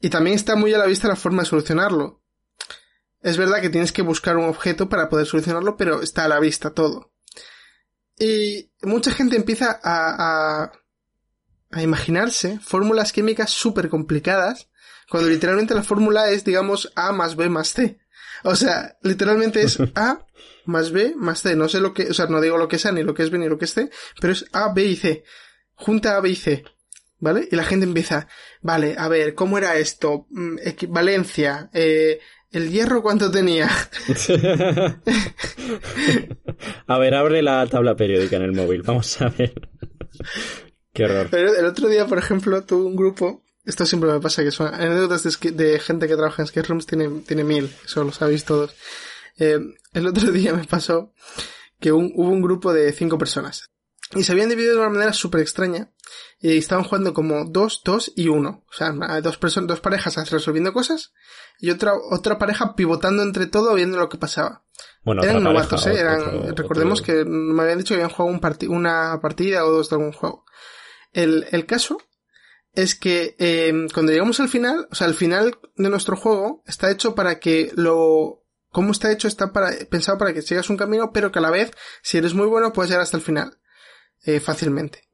[0.00, 2.19] Y también está muy a la vista la forma de solucionarlo.
[3.22, 6.40] Es verdad que tienes que buscar un objeto para poder solucionarlo, pero está a la
[6.40, 7.12] vista todo.
[8.18, 10.72] Y mucha gente empieza a, a,
[11.70, 14.68] a imaginarse fórmulas químicas súper complicadas,
[15.08, 17.98] cuando literalmente la fórmula es, digamos, A más B más C.
[18.44, 20.26] O sea, literalmente es A
[20.64, 21.56] más B más C.
[21.56, 23.30] No sé lo que, o sea, no digo lo que sea, ni lo que es
[23.30, 25.24] B, ni lo que es C, pero es A, B y C.
[25.74, 26.64] Junta A, B y C.
[27.18, 27.46] ¿Vale?
[27.50, 28.28] Y la gente empieza,
[28.62, 30.26] vale, a ver, ¿cómo era esto?
[30.30, 32.18] Mm, equivalencia, eh,
[32.50, 33.68] ¿el hierro cuánto tenía?
[36.86, 39.54] a ver, abre la tabla periódica en el móvil, vamos a ver.
[40.92, 41.28] Qué horror.
[41.30, 44.74] Pero el otro día, por ejemplo, tuve un grupo, esto siempre me pasa que son
[44.74, 48.44] anécdotas de, de gente que trabaja en skate rooms, tiene, tiene mil, eso lo sabéis
[48.44, 48.74] todos.
[49.38, 49.58] Eh,
[49.92, 51.12] el otro día me pasó
[51.78, 53.69] que hubo un grupo de cinco personas.
[54.14, 55.92] Y se habían dividido de una manera súper extraña.
[56.40, 58.64] Y estaban jugando como dos, dos y uno.
[58.68, 61.12] O sea, dos personas, dos parejas resolviendo cosas.
[61.60, 64.64] Y otra, otra pareja pivotando entre todo viendo lo que pasaba.
[65.02, 65.98] Bueno, eran novatos, ¿eh?
[65.98, 69.96] Eran, recordemos que me habían dicho que habían jugado un una partida o dos de
[69.96, 70.44] algún juego.
[71.12, 71.98] El, el caso
[72.72, 76.90] es que eh, cuando llegamos al final, o sea, el final de nuestro juego está
[76.90, 81.12] hecho para que lo cómo está hecho está para, pensado para que sigas un camino,
[81.12, 83.58] pero que a la vez, si eres muy bueno, puedes llegar hasta el final.
[84.24, 85.08] Eh, fácilmente.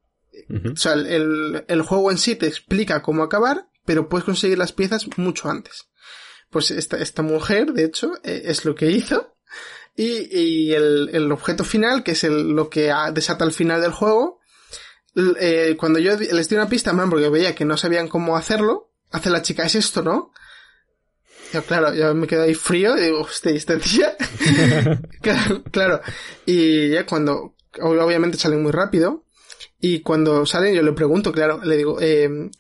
[0.73, 4.73] O sea, el, el, juego en sí te explica cómo acabar, pero puedes conseguir las
[4.73, 5.89] piezas mucho antes.
[6.51, 9.37] Pues esta, esta mujer, de hecho, eh, es lo que hizo.
[9.97, 13.93] Y, y el, el, objeto final, que es el, lo que desata el final del
[13.93, 14.41] juego,
[15.17, 18.93] eh, cuando yo les di una pista, man, porque veía que no sabían cómo hacerlo,
[19.11, 20.33] hace la chica, es esto, ¿no?
[21.53, 24.15] Yo, claro, yo me quedé ahí frío y digo, hostia, esta tía?
[25.71, 26.03] claro,
[26.45, 29.25] Y ya cuando, obviamente salen muy rápido,
[29.81, 32.51] y cuando salen yo le pregunto, claro, le digo, eh,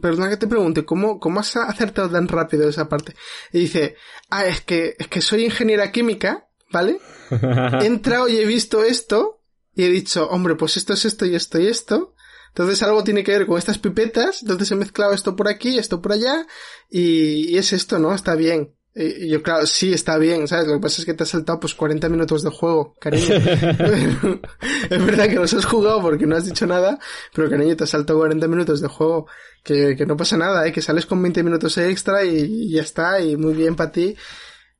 [0.00, 3.14] perdona que te pregunte, ¿cómo, cómo has acertado tan rápido esa parte?
[3.52, 3.96] Y dice,
[4.30, 6.98] ah, es que, es que soy ingeniera química, ¿vale?
[7.30, 9.42] He entrado y he visto esto,
[9.74, 12.14] y he dicho, hombre, pues esto es esto y esto y esto,
[12.48, 16.00] entonces algo tiene que ver con estas pipetas, entonces he mezclado esto por aquí, esto
[16.00, 16.46] por allá,
[16.88, 18.14] y, es esto, ¿no?
[18.14, 18.74] Está bien.
[18.98, 20.68] Y yo, claro, sí, está bien, ¿sabes?
[20.68, 23.26] Lo que pasa es que te has saltado pues 40 minutos de juego, cariño.
[24.90, 26.98] es verdad que los has jugado porque no has dicho nada,
[27.34, 29.28] pero cariño, te has saltado 40 minutos de juego,
[29.62, 30.72] que, que no pasa nada, ¿eh?
[30.72, 34.16] Que sales con 20 minutos extra y, ya está, y muy bien para ti,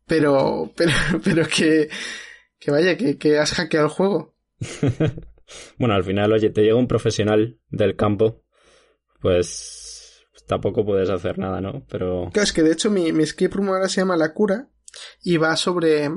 [0.06, 1.90] pero, pero, pero que,
[2.58, 4.34] que vaya, que, que has hackeado el juego.
[5.78, 8.42] Bueno, al final, oye, te llega un profesional del campo,
[9.20, 9.85] pues
[10.46, 11.84] tampoco puedes hacer nada, ¿no?
[11.88, 12.30] Pero...
[12.32, 14.68] Claro, es que de hecho mi, mi escape room ahora se llama La Cura
[15.22, 16.10] y va sobre,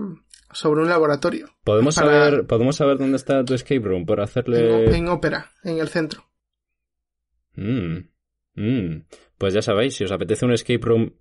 [0.51, 1.47] sobre un laboratorio.
[1.63, 4.95] ¿Podemos, saber, ¿Podemos saber dónde está tu escape room por hacerle...?
[4.95, 6.25] En, ópera, en el centro.
[7.55, 7.97] Mm,
[8.55, 9.05] mm.
[9.37, 11.13] Pues ya sabéis, si os apetece un escape room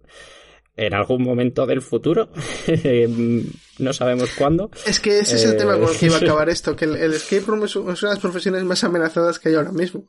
[0.79, 2.31] en algún momento del futuro.
[3.79, 4.71] no sabemos cuándo.
[4.87, 7.12] Es que ese es el tema con el que iba a acabar esto, que el,
[7.12, 10.09] escape room es, una de las profesiones más amenazadas que hay ahora mismo.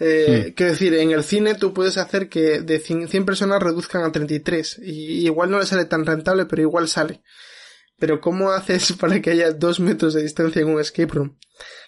[0.00, 0.54] Eh.
[0.56, 4.80] Quiero decir, en el cine tú puedes hacer que de 100 personas reduzcan a 33
[4.82, 7.22] y igual no le sale tan rentable, pero igual sale.
[7.98, 11.38] Pero ¿cómo haces para que haya dos metros de distancia en un escape room?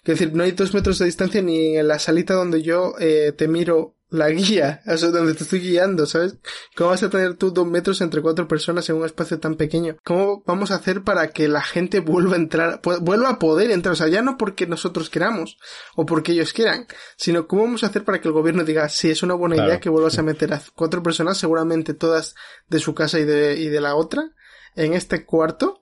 [0.05, 3.33] Quiero decir, no hay dos metros de distancia ni en la salita donde yo eh,
[3.33, 6.37] te miro la guía, eso es donde te estoy guiando, ¿sabes?
[6.77, 9.96] ¿Cómo vas a tener tú dos metros entre cuatro personas en un espacio tan pequeño?
[10.05, 13.94] ¿Cómo vamos a hacer para que la gente vuelva a entrar, vuelva a poder entrar?
[13.94, 15.57] O sea, ya no porque nosotros queramos
[15.96, 19.09] o porque ellos quieran, sino cómo vamos a hacer para que el gobierno diga, si
[19.11, 22.35] es una buena idea que vuelvas a meter a cuatro personas, seguramente todas
[22.68, 24.31] de su casa y de, y de la otra,
[24.77, 25.81] en este cuarto,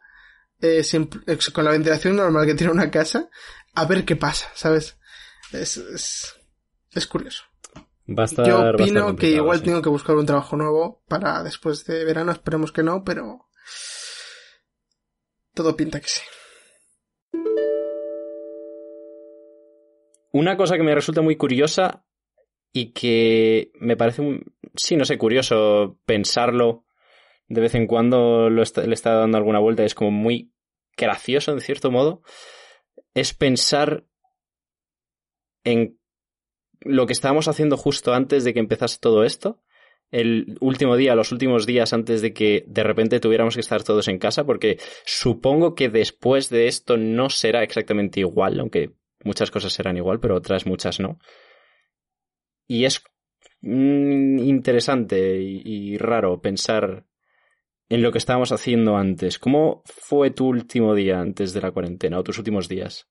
[0.61, 0.85] eh,
[1.53, 3.29] con la ventilación normal que tiene una casa,
[3.75, 4.99] a ver qué pasa, ¿sabes?
[5.51, 6.35] Es, es,
[6.93, 7.50] es curioso.
[8.45, 12.73] Yo opino que igual tengo que buscar un trabajo nuevo para después de verano, esperemos
[12.73, 13.47] que no, pero
[15.55, 16.21] todo pinta que sí.
[20.33, 22.05] Una cosa que me resulta muy curiosa
[22.73, 26.85] y que me parece, un, sí, no sé, curioso pensarlo
[27.47, 30.53] de vez en cuando lo le está dando alguna vuelta, es como muy
[30.97, 32.23] gracioso en cierto modo,
[33.15, 34.05] es pensar
[35.65, 36.00] en
[36.81, 39.61] lo que estábamos haciendo justo antes de que empezase todo esto,
[40.11, 44.09] el último día, los últimos días antes de que de repente tuviéramos que estar todos
[44.09, 49.73] en casa, porque supongo que después de esto no será exactamente igual, aunque muchas cosas
[49.73, 51.19] serán igual, pero otras muchas no.
[52.67, 53.03] Y es
[53.61, 57.07] mm, interesante y, raro pensar
[57.89, 59.39] en lo que estábamos haciendo antes.
[59.39, 63.09] ¿Cómo fue tu último día antes de la cuarentena o tus últimos días?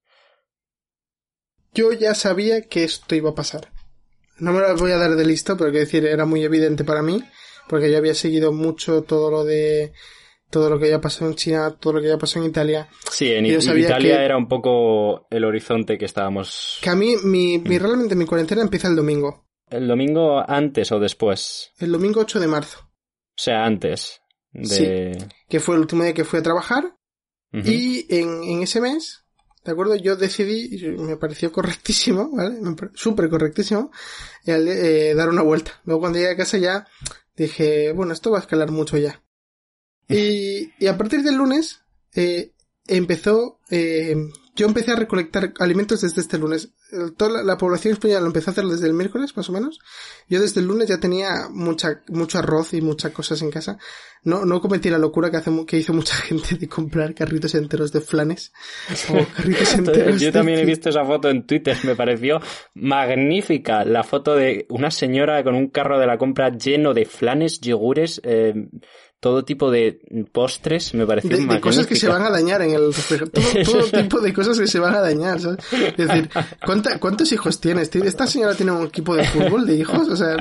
[1.74, 3.72] Yo ya sabía que esto iba a pasar.
[4.40, 7.02] No me lo voy a dar de listo, pero quiero decir, era muy evidente para
[7.02, 7.22] mí,
[7.68, 9.92] porque yo había seguido mucho todo lo de
[10.50, 12.88] todo lo que ya pasó en China, todo lo que ya pasó en Italia.
[13.12, 16.80] Sí, en Italia era un poco el horizonte que estábamos.
[16.82, 17.82] Que a mí, mi, mi, mm.
[17.82, 19.46] realmente mi cuarentena empieza el domingo.
[19.70, 21.72] ¿El domingo antes o después?
[21.80, 22.80] El domingo 8 de marzo.
[22.80, 24.22] O sea, antes.
[24.52, 24.66] De...
[25.20, 26.96] Sí, que fue el último día que fui a trabajar.
[27.52, 29.26] Y en, en ese mes
[29.64, 29.96] ¿De acuerdo?
[29.96, 32.60] Yo decidí, y me pareció correctísimo, ¿vale?
[32.94, 33.92] Súper correctísimo,
[34.46, 35.82] eh, dar una vuelta.
[35.86, 36.88] Luego cuando llegué a casa ya
[37.36, 39.22] dije, bueno, esto va a escalar mucho ya.
[40.12, 41.82] Y, y a partir del lunes
[42.16, 42.54] eh,
[42.88, 44.16] empezó, eh,
[44.60, 46.74] yo empecé a recolectar alimentos desde este lunes.
[47.16, 49.80] Toda la, población española lo empezó a hacer desde el miércoles, más o menos.
[50.28, 53.78] Yo desde el lunes ya tenía mucha, mucho arroz y muchas cosas en casa.
[54.24, 57.94] No, no cometí la locura que, hace, que hizo mucha gente de comprar carritos enteros
[57.94, 58.52] de flanes.
[59.10, 62.42] O carritos enteros Yo también he visto esa foto en Twitter, me pareció
[62.74, 63.86] magnífica.
[63.86, 68.20] La foto de una señora con un carro de la compra lleno de flanes, yogures,
[68.26, 68.54] eh,
[69.20, 70.00] todo tipo de
[70.32, 72.92] postres me parece de, de cosas que se van a dañar en el
[73.66, 75.60] todo, tipo de cosas que se van a dañar ¿sabes?
[75.74, 76.30] es decir
[77.00, 77.94] ¿cuántos hijos tienes?
[77.94, 80.38] esta señora tiene un equipo de fútbol de hijos o sea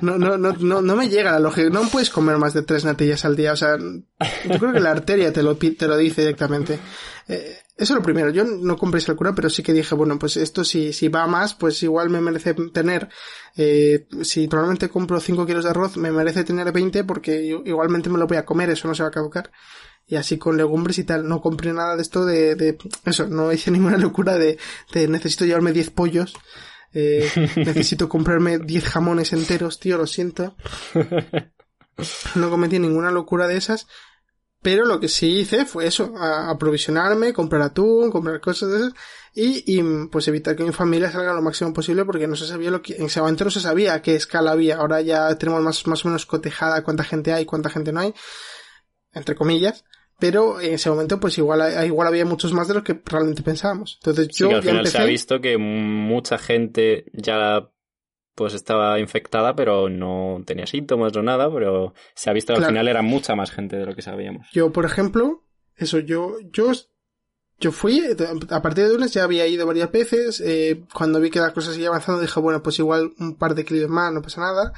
[0.00, 2.84] no no no no, no me llega la lógica no puedes comer más de tres
[2.84, 6.22] natillas al día o sea yo creo que la arteria te lo te lo dice
[6.22, 6.80] directamente
[7.28, 8.30] eh, eso es lo primero.
[8.30, 11.26] Yo no compré esa locura, pero sí que dije, bueno, pues esto si, si va
[11.26, 13.08] más, pues igual me merece tener,
[13.56, 18.18] eh, si probablemente compro 5 kilos de arroz, me merece tener 20 porque igualmente me
[18.18, 19.50] lo voy a comer, eso no se va a caducar.
[20.06, 23.52] Y así con legumbres y tal, no compré nada de esto de, de eso, no
[23.52, 24.58] hice ninguna locura de,
[24.92, 26.34] de necesito llevarme 10 pollos.
[26.92, 30.56] Eh, necesito comprarme 10 jamones enteros, tío, lo siento.
[32.34, 33.86] No cometí ninguna locura de esas,
[34.62, 38.94] pero lo que sí hice fue eso, aprovisionarme, comprar atún, comprar cosas de esas
[39.34, 42.70] y, y pues evitar que mi familia salga lo máximo posible porque no se sabía
[42.70, 44.76] lo que, en ese momento no se sabía qué escala había.
[44.76, 48.14] Ahora ya tenemos más, más o menos cotejada cuánta gente hay, cuánta gente no hay,
[49.12, 49.84] entre comillas.
[50.20, 53.98] Pero en ese momento pues igual, igual había muchos más de los que realmente pensábamos.
[54.00, 57.68] Entonces yo al final se ha visto que mucha gente ya
[58.34, 62.66] pues estaba infectada, pero no tenía síntomas o nada, pero se ha visto que al
[62.66, 64.46] final era mucha más gente de lo que sabíamos.
[64.52, 65.44] Yo, por ejemplo,
[65.76, 66.72] eso, yo, yo,
[67.58, 68.02] yo fui,
[68.50, 71.74] a partir de lunes ya había ido varias veces, eh, cuando vi que las cosas
[71.74, 74.72] seguían avanzando dije, bueno, pues igual un par de kilos más, no pasa nada,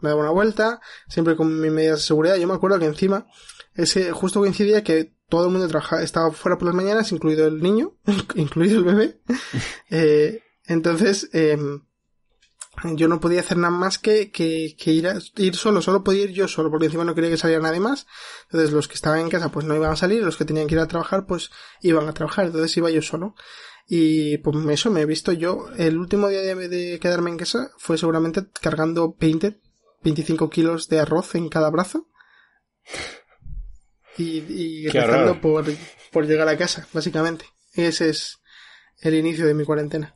[0.00, 3.26] me daba una vuelta, siempre con mis medidas de seguridad, yo me acuerdo que encima,
[3.74, 7.62] ese, justo coincidía que todo el mundo trabajaba, estaba fuera por las mañanas, incluido el
[7.62, 7.96] niño,
[8.36, 9.20] incluido el bebé,
[9.90, 11.58] eh, entonces, eh,
[12.84, 16.24] yo no podía hacer nada más que, que, que ir, a, ir solo, solo podía
[16.24, 18.06] ir yo solo, porque encima no quería que saliera nadie más.
[18.44, 20.74] Entonces los que estaban en casa pues no iban a salir, los que tenían que
[20.74, 23.34] ir a trabajar pues iban a trabajar, entonces iba yo solo.
[23.86, 27.72] Y pues eso me he visto yo, el último día de, de quedarme en casa
[27.78, 29.60] fue seguramente cargando 20,
[30.02, 32.08] 25 kilos de arroz en cada brazo.
[34.18, 35.64] Y, y rezando por,
[36.10, 37.46] por llegar a casa, básicamente.
[37.74, 38.40] Ese es
[39.00, 40.14] el inicio de mi cuarentena.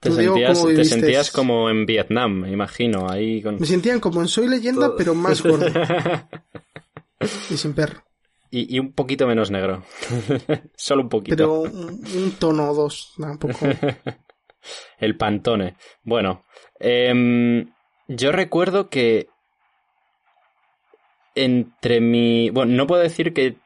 [0.00, 3.60] Te, sentías, te sentías, como en Vietnam, imagino, ahí con...
[3.60, 5.66] Me sentían como en Soy Leyenda, pero más gordo.
[7.50, 8.02] y sin perro.
[8.50, 9.84] Y, un poquito menos negro.
[10.74, 11.36] Solo un poquito.
[11.36, 13.58] Pero un, tono o dos, tampoco.
[14.98, 15.76] El pantone.
[16.02, 16.44] Bueno,
[16.78, 17.70] em,
[18.08, 19.28] yo recuerdo que
[21.34, 22.50] entre mi...
[22.50, 23.56] Bueno, no puedo decir que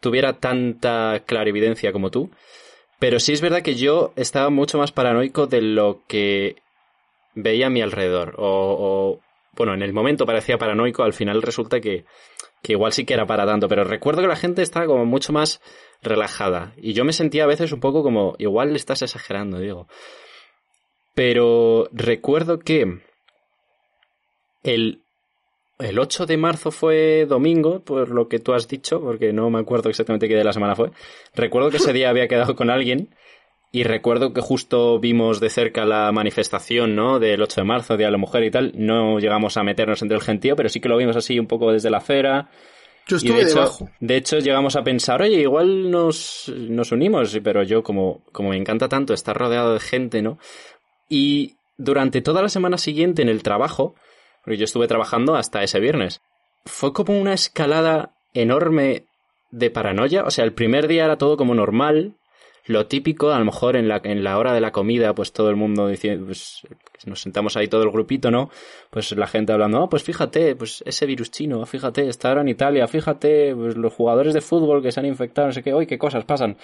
[0.00, 2.30] tuviera tanta clarividencia como tú,
[3.04, 6.56] pero sí es verdad que yo estaba mucho más paranoico de lo que
[7.34, 8.34] veía a mi alrededor.
[8.38, 9.20] O,
[9.52, 12.06] bueno, en el momento parecía paranoico, al final resulta que,
[12.62, 13.68] que igual sí que era para tanto.
[13.68, 15.60] Pero recuerdo que la gente estaba como mucho más
[16.00, 16.72] relajada.
[16.78, 19.86] Y yo me sentía a veces un poco como, igual estás exagerando, digo.
[21.14, 23.02] Pero recuerdo que
[24.62, 25.03] el
[25.78, 29.58] el 8 de marzo fue domingo, por lo que tú has dicho, porque no me
[29.58, 30.90] acuerdo exactamente qué de la semana fue.
[31.34, 33.08] Recuerdo que ese día había quedado con alguien
[33.72, 37.18] y recuerdo que justo vimos de cerca la manifestación, ¿no?
[37.18, 38.72] Del 8 de marzo, Día de la Mujer y tal.
[38.76, 41.72] No llegamos a meternos entre el gentío, pero sí que lo vimos así un poco
[41.72, 42.50] desde la acera.
[43.08, 43.88] Yo estuve de hecho, debajo.
[43.98, 48.56] De hecho, llegamos a pensar, oye, igual nos, nos unimos, pero yo como, como me
[48.56, 50.38] encanta tanto estar rodeado de gente, ¿no?
[51.08, 53.96] Y durante toda la semana siguiente en el trabajo,
[54.44, 56.20] porque yo estuve trabajando hasta ese viernes.
[56.64, 59.06] Fue como una escalada enorme
[59.50, 60.24] de paranoia.
[60.24, 62.16] O sea, el primer día era todo como normal.
[62.66, 65.50] Lo típico, a lo mejor en la, en la hora de la comida, pues todo
[65.50, 66.62] el mundo diciendo, pues
[67.04, 68.50] nos sentamos ahí todo el grupito, ¿no?
[68.90, 72.48] Pues la gente hablando, oh, pues fíjate, pues ese virus chino, fíjate, está ahora en
[72.48, 75.86] Italia, fíjate, pues los jugadores de fútbol que se han infectado, no sé qué, hoy
[75.86, 76.56] qué cosas pasan.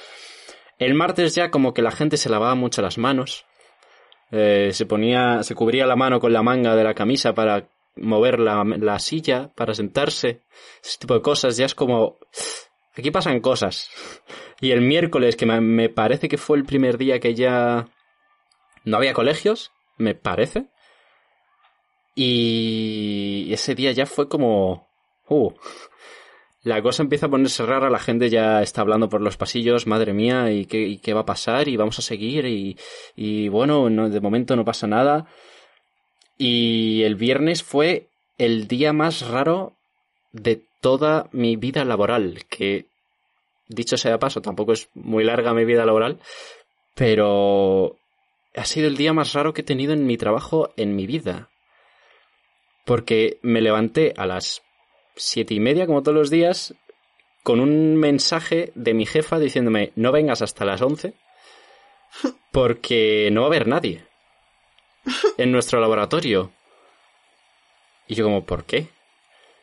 [0.79, 3.45] El martes ya como que la gente se lavaba mucho las manos,
[4.31, 8.39] eh, se ponía, se cubría la mano con la manga de la camisa para mover
[8.39, 10.43] la, la silla, para sentarse,
[10.83, 12.19] ese tipo de cosas, ya es como,
[12.97, 13.91] aquí pasan cosas.
[14.61, 17.89] Y el miércoles, que me, me parece que fue el primer día que ya
[18.85, 20.67] no había colegios, me parece.
[22.15, 24.89] Y ese día ya fue como,
[25.29, 25.53] uh,
[26.63, 30.13] la cosa empieza a ponerse rara, la gente ya está hablando por los pasillos, madre
[30.13, 31.69] mía, ¿y qué, qué va a pasar?
[31.69, 32.77] Y vamos a seguir, y,
[33.17, 35.27] y bueno, no, de momento no pasa nada.
[36.37, 39.75] Y el viernes fue el día más raro
[40.33, 42.87] de toda mi vida laboral, que
[43.69, 46.19] dicho sea paso, tampoco es muy larga mi vida laboral,
[46.95, 47.97] pero
[48.55, 51.49] ha sido el día más raro que he tenido en mi trabajo en mi vida.
[52.85, 54.63] Porque me levanté a las
[55.21, 56.75] siete y media, como todos los días,
[57.43, 61.15] con un mensaje de mi jefa diciéndome no vengas hasta las once
[62.51, 64.05] porque no va a haber nadie
[65.39, 66.53] en nuestro laboratorio.
[68.09, 68.89] Y yo como, ¿por qué?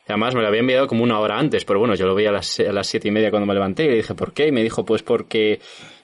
[0.08, 2.32] Además me lo había enviado como una hora antes, pero bueno, yo lo vi a
[2.32, 4.48] las, a las siete y media cuando me levanté y le dije, ¿por qué?
[4.48, 5.60] Y me dijo, pues porque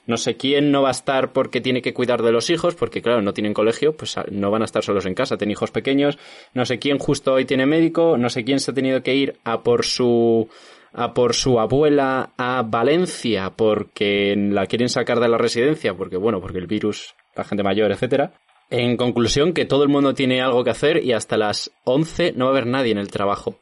[0.07, 3.01] no sé quién no va a estar porque tiene que cuidar de los hijos, porque
[3.01, 5.71] claro, no tienen colegio, pues ah, no van a estar solos en casa, tienen hijos
[5.71, 6.19] pequeños,
[6.53, 9.39] no sé quién justo hoy tiene médico, no sé quién se ha tenido que ir
[9.45, 10.49] a por su
[10.93, 16.41] a por su abuela a Valencia porque la quieren sacar de la residencia, porque bueno,
[16.41, 18.33] porque el virus, la gente mayor, etcétera.
[18.71, 22.47] En conclusión, que todo el mundo tiene algo que hacer y hasta las 11 no
[22.47, 23.57] va a haber nadie en el trabajo.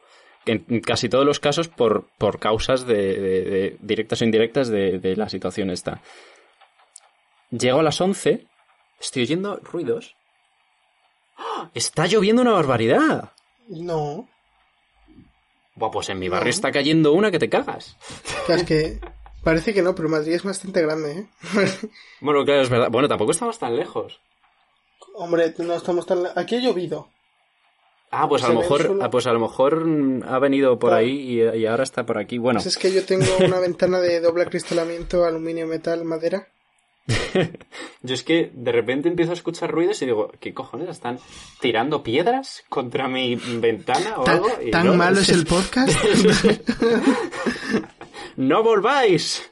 [0.45, 5.29] En casi todos los casos por, por causas de, directas o indirectas de, de la
[5.29, 6.01] situación esta.
[7.49, 8.45] Llego a las 11,
[8.99, 10.15] estoy oyendo ruidos.
[11.37, 11.69] ¡Ah!
[11.73, 13.31] ¡Está lloviendo una barbaridad!
[13.67, 14.27] No.
[15.75, 17.97] Buah, pues en mi barrio está cayendo una que te cagas.
[18.47, 18.99] es que
[19.43, 21.27] parece que no, pero Madrid es bastante grande, ¿eh?
[22.21, 22.89] bueno, claro, es verdad.
[22.91, 24.19] Bueno, tampoco estamos tan lejos.
[25.15, 26.25] Hombre, no estamos tan...
[26.35, 27.09] Aquí ha llovido.
[28.15, 29.83] Ah, pues a lo mejor, ah, pues a lo mejor
[30.27, 32.37] ha venido por ahí y, ahora está por aquí.
[32.37, 32.59] Bueno.
[32.59, 36.47] Pues es que yo tengo una ventana de doble acristalamiento, aluminio, metal, madera.
[38.03, 40.89] Yo es que de repente empiezo a escuchar ruidos y digo, ¿qué cojones?
[40.89, 41.19] ¿Están
[41.59, 44.47] tirando piedras contra mi ventana o algo?
[44.71, 45.91] ¿Tan malo es el podcast?
[48.37, 49.49] ¡No volváis!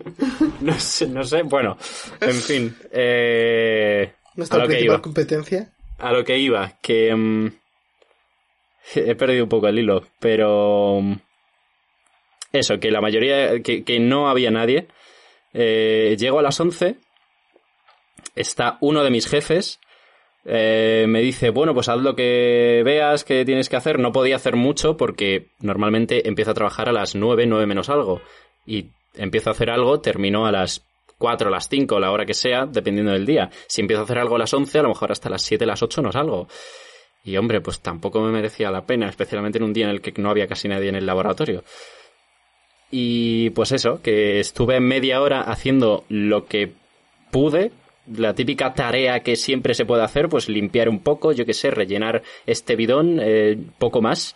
[0.62, 1.42] No sé, no sé.
[1.42, 1.78] Bueno,
[2.20, 2.78] en fin.
[2.92, 5.74] Eh, ¿Nuestra principal competencia?
[5.98, 7.14] A lo que iba, que...
[7.14, 7.61] Mm,
[8.96, 11.00] he perdido un poco el hilo, pero...
[11.02, 11.16] Mm,
[12.54, 13.62] eso, que la mayoría...
[13.62, 14.88] que, que no había nadie.
[15.54, 16.98] Eh, llego a las 11
[18.36, 19.80] está uno de mis jefes,
[20.46, 24.00] eh, me dice, bueno, pues haz lo que veas que tienes que hacer.
[24.00, 28.22] No podía hacer mucho porque normalmente empiezo a trabajar a las 9, 9 menos algo.
[28.66, 30.86] Y empiezo a hacer algo, termino a las
[31.18, 33.50] 4, a las 5, la hora que sea, dependiendo del día.
[33.68, 35.84] Si empiezo a hacer algo a las 11, a lo mejor hasta las 7, las
[35.84, 36.48] 8 no salgo.
[37.24, 40.14] Y hombre, pues tampoco me merecía la pena, especialmente en un día en el que
[40.18, 41.64] no había casi nadie en el laboratorio.
[42.90, 46.74] Y pues eso, que estuve media hora haciendo lo que
[47.32, 47.72] pude,
[48.08, 51.72] la típica tarea que siempre se puede hacer, pues limpiar un poco, yo qué sé,
[51.72, 54.36] rellenar este bidón, eh, poco más.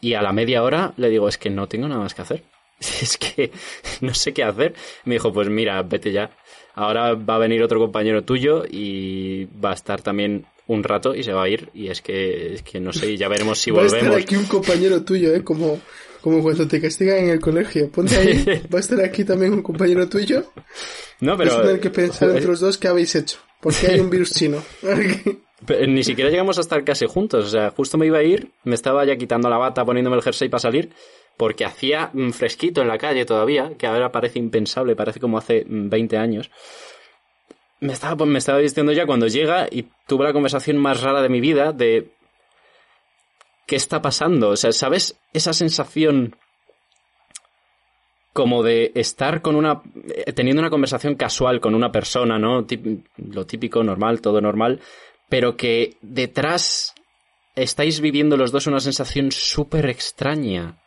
[0.00, 2.42] Y a la media hora le digo, es que no tengo nada más que hacer.
[2.80, 3.52] Es que
[4.00, 4.74] no sé qué hacer.
[5.04, 6.30] Me dijo, pues mira, vete ya.
[6.74, 11.22] Ahora va a venir otro compañero tuyo y va a estar también un rato y
[11.22, 11.68] se va a ir.
[11.74, 13.92] Y es que, es que no sé, ya veremos si volvemos.
[13.94, 15.42] Va a estar aquí un compañero tuyo, ¿eh?
[15.42, 15.80] Como,
[16.20, 17.90] como cuando te castigan en el colegio.
[17.90, 20.44] Ponte ahí, va a estar aquí también un compañero tuyo.
[21.20, 21.50] No, pero...
[21.50, 23.38] Vas a tener que pensar entre los dos qué habéis hecho.
[23.60, 24.62] Porque hay un virus chino.
[25.88, 27.46] ni siquiera llegamos a estar casi juntos.
[27.46, 30.22] O sea, justo me iba a ir, me estaba ya quitando la bata, poniéndome el
[30.22, 30.90] jersey para salir
[31.36, 36.18] porque hacía fresquito en la calle todavía, que ahora parece impensable, parece como hace 20
[36.18, 36.50] años.
[37.80, 41.22] Me estaba, pues, me estaba vistiendo ya cuando llega y tuve la conversación más rara
[41.22, 42.12] de mi vida de
[43.66, 44.50] ¿qué está pasando?
[44.50, 46.36] O sea, ¿sabes esa sensación
[48.32, 52.66] como de estar con una eh, teniendo una conversación casual con una persona, ¿no?
[53.16, 54.80] lo típico, normal, todo normal,
[55.28, 56.94] pero que detrás
[57.54, 60.78] estáis viviendo los dos una sensación súper extraña.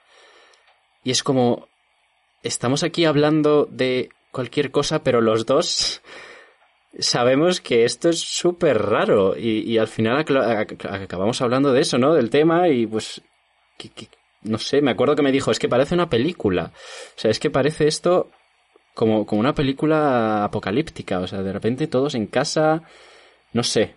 [1.03, 1.67] Y es como,
[2.43, 6.01] estamos aquí hablando de cualquier cosa, pero los dos
[6.99, 9.37] sabemos que esto es súper raro.
[9.37, 10.25] Y, al final
[10.89, 12.13] acabamos hablando de eso, ¿no?
[12.13, 13.21] Del tema y pues,
[14.43, 16.71] no sé, me acuerdo que me dijo, es que parece una película.
[17.15, 18.29] O sea, es que parece esto
[18.93, 21.19] como, como una película apocalíptica.
[21.19, 22.83] O sea, de repente todos en casa,
[23.53, 23.95] no sé,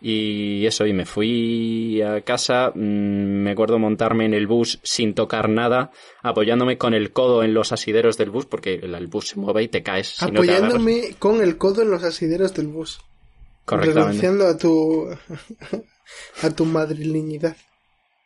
[0.00, 5.14] y eso, y me fui a casa, mm, me acuerdo montarme en el bus sin
[5.14, 5.90] tocar nada,
[6.22, 9.68] apoyándome con el codo en los asideros del bus, porque el, bus se mueve y
[9.68, 10.22] te caes.
[10.22, 13.00] apoyándome con el codo en los asideros del bus.
[13.64, 14.20] Correctamente.
[14.20, 15.08] Renunciando a tu,
[16.42, 17.56] a tu madriliñidad.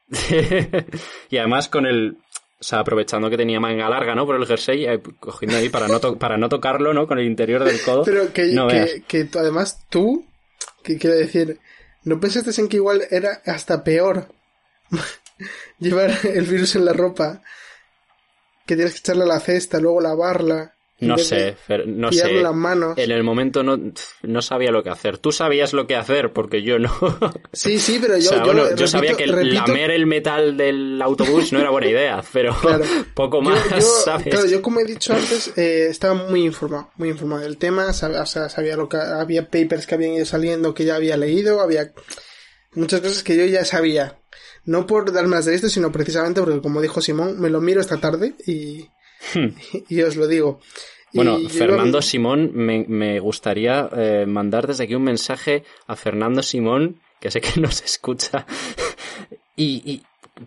[1.31, 2.17] y además con el,
[2.61, 4.27] o sea, aprovechando que tenía manga larga, ¿no?
[4.27, 7.07] Por el jersey, eh, cogiendo ahí para no, para no tocarlo, ¿no?
[7.07, 8.03] Con el interior del codo.
[8.05, 8.53] Pero que,
[9.07, 10.27] que, que, además tú,
[10.89, 11.61] que quiero decir,
[12.09, 14.29] ¿No pensaste en que igual era hasta peor
[15.79, 17.43] llevar el virus en la ropa?
[18.67, 20.75] Que tienes que echarle a la cesta, luego lavarla.
[21.01, 22.43] No sé, no sé.
[22.43, 22.99] Las manos.
[22.99, 23.79] En el momento no,
[24.23, 25.19] no sabía lo que hacer.
[25.19, 26.93] Tú sabías lo que hacer, porque yo no.
[27.53, 31.89] Sí, sí, pero yo, yo, sabía que lamer el metal del autobús no era buena
[31.89, 32.57] idea, pero
[33.15, 33.61] poco más,
[34.05, 34.27] ¿sabes?
[34.29, 38.23] Claro, yo como he dicho antes, eh, estaba muy informado, muy informado del tema, sabía,
[38.23, 41.61] o sea, sabía lo que había papers que habían ido saliendo que ya había leído,
[41.61, 41.93] había
[42.73, 44.19] muchas cosas que yo ya sabía.
[44.65, 47.81] No por dar más de esto, sino precisamente porque, como dijo Simón, me lo miro
[47.81, 48.89] esta tarde y.
[49.89, 50.61] y os lo digo.
[51.13, 57.31] Bueno, Fernando Simón, me, gustaría eh, mandar desde aquí un mensaje a Fernando Simón, que
[57.31, 58.47] sé que nos escucha.
[59.57, 60.03] y, y,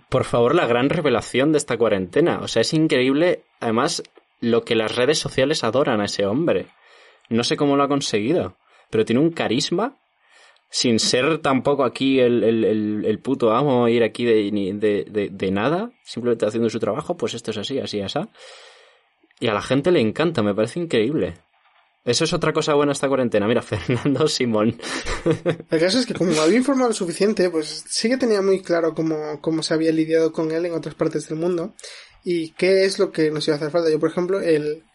[0.10, 2.40] por favor, la gran revelación de esta cuarentena.
[2.42, 4.04] O sea, es increíble, además,
[4.40, 6.68] lo que las redes sociales adoran a ese hombre.
[7.30, 8.58] No sé cómo lo ha conseguido,
[8.90, 9.98] pero tiene un carisma
[10.72, 15.92] sin ser tampoco aquí el, el, el, puto amo, ir aquí de, de, de, nada,
[16.06, 18.20] simplemente haciendo su trabajo, pues esto es así, así, así.
[19.42, 21.34] Y a la gente le encanta, me parece increíble.
[22.06, 23.48] Eso es otra cosa buena esta cuarentena.
[23.48, 24.80] Mira, Fernando Simón.
[25.70, 28.96] El caso es que como había informado lo suficiente, pues sí que tenía muy claro
[28.96, 31.76] cómo, cómo se había lidiado con él en otras partes del mundo
[32.24, 33.92] y qué es lo que nos iba a hacer falta.
[33.92, 34.86] Yo, por ejemplo, el,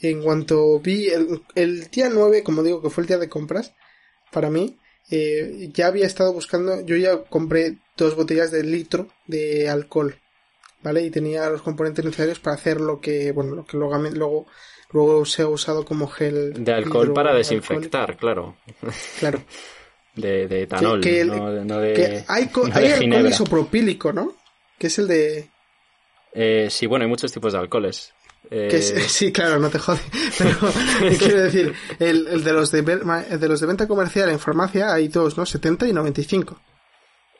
[0.00, 3.74] en cuanto vi el, el día 9, como digo, que fue el día de compras,
[4.30, 4.76] para mí,
[5.10, 10.16] eh, ya había estado buscando, yo ya compré dos botellas de litro de alcohol,
[10.82, 11.02] ¿vale?
[11.02, 14.46] Y tenía los componentes necesarios para hacer lo que, bueno, lo que luego, luego,
[14.92, 16.64] luego se ha usado como gel.
[16.64, 18.56] De alcohol para desinfectar, claro.
[19.18, 19.42] Claro.
[20.14, 21.00] De, de etanol,
[21.66, 24.32] no, de, hay, hay alcohol isopropílico, ¿no?
[24.78, 25.50] Que es el de...
[26.32, 28.13] Eh, sí, bueno, hay muchos tipos de alcoholes.
[28.50, 30.00] Eh, sí, claro, no te jode.
[30.38, 30.56] Pero
[31.18, 35.36] quiero decir, el, de los de, de los de venta comercial en farmacia hay dos,
[35.36, 35.46] ¿no?
[35.46, 36.60] 70 y 95.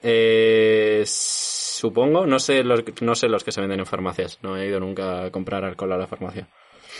[0.07, 4.38] Eh, supongo, no sé, los, no sé los que se venden en farmacias.
[4.42, 6.48] No he ido nunca a comprar alcohol a la farmacia.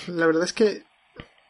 [0.07, 0.83] La verdad es que...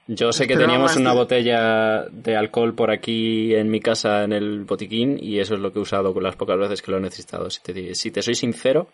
[0.06, 4.64] Yo sé que teníamos una botella de alcohol por aquí en mi casa en el
[4.64, 7.00] botiquín y eso es lo que he usado con las pocas veces que lo he
[7.00, 7.48] necesitado.
[7.48, 8.88] Si te, si te soy sincero,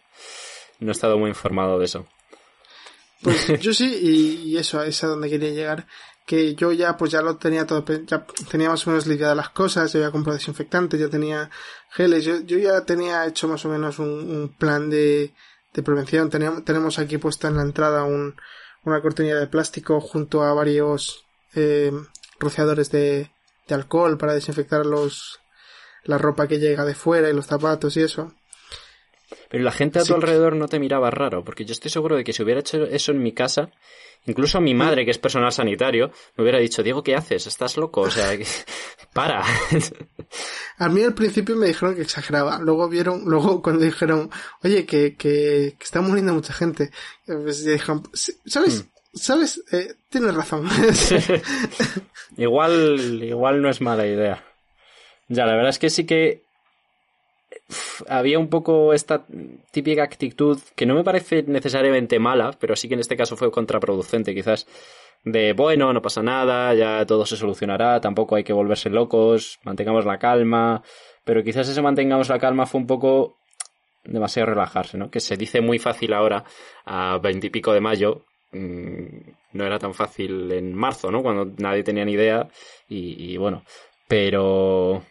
[0.78, 2.06] no he estado muy informado de eso.
[3.22, 5.86] Pues yo sí, y, eso es a donde quería llegar.
[6.26, 9.50] Que yo ya, pues ya lo tenía todo, ya tenía más o menos lidiadas las
[9.50, 11.50] cosas, ya había comprado desinfectantes, ya tenía
[11.90, 15.32] geles, yo, yo ya tenía hecho más o menos un, plan de,
[15.72, 16.30] de prevención.
[16.30, 18.36] Teníamos, tenemos aquí puesta en la entrada un,
[18.84, 21.90] una cortinilla de plástico junto a varios eh,
[22.38, 23.32] rociadores de,
[23.66, 25.40] de alcohol para desinfectar los,
[26.04, 28.34] la ropa que llega de fuera y los zapatos y eso.
[29.48, 32.24] Pero la gente a tu alrededor no te miraba raro, porque yo estoy seguro de
[32.24, 33.70] que si hubiera hecho eso en mi casa,
[34.26, 37.46] incluso mi madre, que es personal sanitario, me hubiera dicho, Diego, ¿qué haces?
[37.46, 38.02] ¿Estás loco?
[38.02, 38.36] O sea,
[39.12, 39.42] para.
[40.78, 42.58] a mí al principio me dijeron que exageraba.
[42.58, 44.30] Luego vieron, luego cuando dijeron,
[44.62, 46.90] oye, que, que, que está muriendo mucha gente,
[47.26, 48.02] pues dijeron,
[48.46, 48.84] ¿sabes?
[48.84, 49.00] Hmm.
[49.12, 49.62] ¿Sabes?
[49.72, 50.68] Eh, tienes razón.
[52.36, 54.44] igual, igual no es mala idea.
[55.28, 56.44] Ya, la verdad es que sí que
[58.08, 59.24] había un poco esta
[59.70, 63.50] típica actitud que no me parece necesariamente mala, pero sí que en este caso fue
[63.50, 64.66] contraproducente, quizás
[65.24, 70.04] de bueno, no pasa nada, ya todo se solucionará, tampoco hay que volverse locos, mantengamos
[70.04, 70.82] la calma,
[71.24, 73.36] pero quizás ese mantengamos la calma fue un poco
[74.04, 75.10] demasiado relajarse, ¿no?
[75.10, 76.44] Que se dice muy fácil ahora,
[76.86, 79.04] a veintipico de mayo, mm,
[79.52, 81.22] no era tan fácil en marzo, ¿no?
[81.22, 82.48] Cuando nadie tenía ni idea
[82.88, 83.62] y bueno,
[84.08, 85.02] pero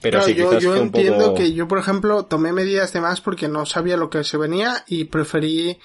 [0.00, 3.66] pero sí, yo, yo entiendo que yo, por ejemplo, tomé medidas de más porque no
[3.66, 5.78] sabía lo que se venía y preferí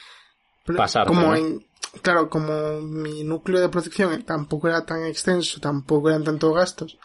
[0.76, 1.08] pasar.
[1.08, 1.66] Como en,
[2.02, 6.98] claro, como mi núcleo de protección tampoco era tan extenso, tampoco eran tantos gastos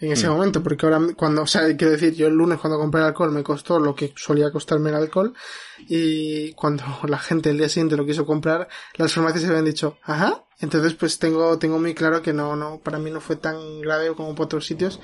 [0.00, 0.32] en ese mm.
[0.32, 3.32] momento, porque ahora cuando, o sea, quiero decir, yo el lunes cuando compré el alcohol
[3.32, 5.34] me costó lo que solía costarme el alcohol
[5.78, 9.98] y cuando la gente el día siguiente lo quiso comprar, las farmacias se habían dicho,
[10.02, 13.80] ajá, entonces pues tengo, tengo muy claro que no, no, para mí no fue tan
[13.80, 15.00] grave como por otros sitios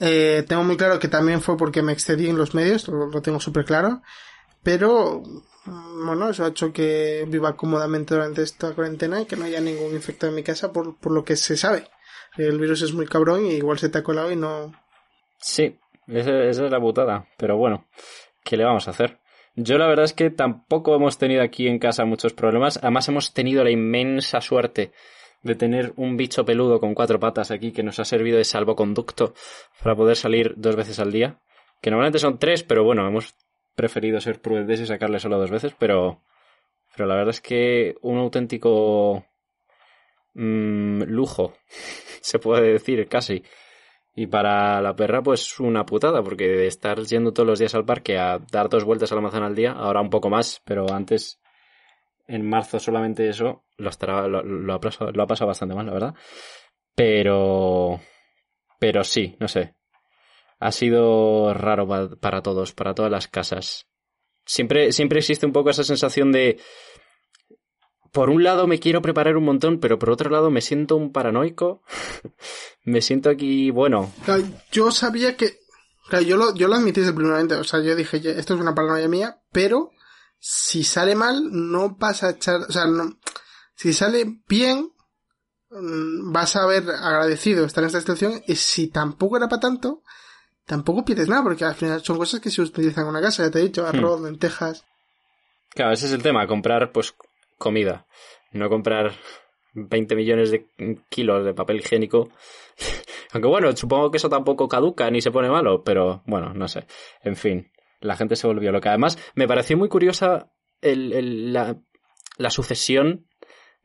[0.00, 3.40] eh, tengo muy claro que también fue porque me excedí en los medios, lo, tengo
[3.40, 4.02] súper claro.
[4.62, 5.22] Pero,
[5.64, 9.60] mm, bueno, eso ha hecho que viva cómodamente durante esta cuarentena y que no haya
[9.60, 11.88] ningún infectado en mi casa por, por lo que se sabe.
[12.36, 14.72] El virus es muy cabrón y igual se te ha colado y no.
[15.38, 15.78] Sí,
[16.08, 17.28] esa, es la putada.
[17.36, 17.86] Pero bueno,
[18.44, 19.18] ¿qué le vamos a hacer?
[19.54, 22.78] Yo la verdad es que tampoco hemos tenido aquí en casa muchos problemas.
[22.82, 24.92] Además hemos tenido la inmensa suerte
[25.46, 29.34] de tener un bicho peludo con cuatro patas aquí que nos ha servido de salvoconducto
[29.82, 31.40] para poder salir dos veces al día.
[31.80, 33.34] Que normalmente son tres, pero bueno, hemos
[33.74, 36.22] preferido ser prudentes y sacarle solo dos veces, pero,
[36.94, 39.24] pero la verdad es que un auténtico
[40.34, 41.54] mm, lujo,
[42.20, 43.42] se puede decir casi.
[44.18, 47.84] Y para la perra, pues una putada, porque de estar yendo todos los días al
[47.84, 50.90] parque a dar dos vueltas a la manzana al día, ahora un poco más, pero
[50.90, 51.38] antes
[52.26, 56.14] en marzo solamente eso, lo, ha pasado, bastante mal, la verdad.
[56.94, 58.00] Pero,
[58.78, 59.74] pero sí, no sé.
[60.58, 61.86] Ha sido raro
[62.18, 63.86] para, todos, para todas las casas.
[64.44, 66.58] Siempre, siempre existe un poco esa sensación de,
[68.16, 71.12] por un lado me quiero preparar un montón, pero por otro lado me siento un
[71.12, 71.82] paranoico.
[72.84, 74.10] me siento aquí, bueno.
[74.72, 75.58] Yo sabía que,
[76.26, 79.42] yo lo, yo lo admití el o sea, yo dije, esto es una paranoia mía,
[79.52, 79.90] pero
[80.38, 83.18] si sale mal, no vas a echar, o sea, no,
[83.76, 84.90] si sale bien,
[85.70, 90.02] mm, vas a haber agradecido estar en esta situación y si tampoco era para tanto,
[90.64, 93.50] tampoco pierdes nada porque al final son cosas que se utilizan en una casa, ya
[93.50, 93.96] te he dicho, hmm.
[93.96, 94.84] arroz, lentejas.
[95.70, 97.14] Claro, ese es el tema, comprar pues
[97.58, 98.06] comida,
[98.52, 99.14] no comprar
[99.76, 100.66] 20 millones de
[101.10, 102.30] kilos de papel higiénico.
[103.32, 106.86] Aunque bueno, supongo que eso tampoco caduca ni se pone malo, pero bueno, no sé.
[107.22, 107.70] En fin,
[108.00, 108.90] la gente se volvió loca.
[108.90, 110.50] Además, me pareció muy curiosa
[110.80, 113.26] la, sucesión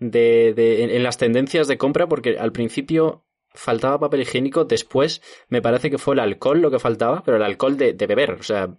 [0.02, 3.24] de, en, las tendencias de compra, porque al principio
[3.54, 7.44] faltaba papel higiénico, después me parece que fue el alcohol lo que faltaba, pero el
[7.44, 8.76] alcohol de, beber, o sea,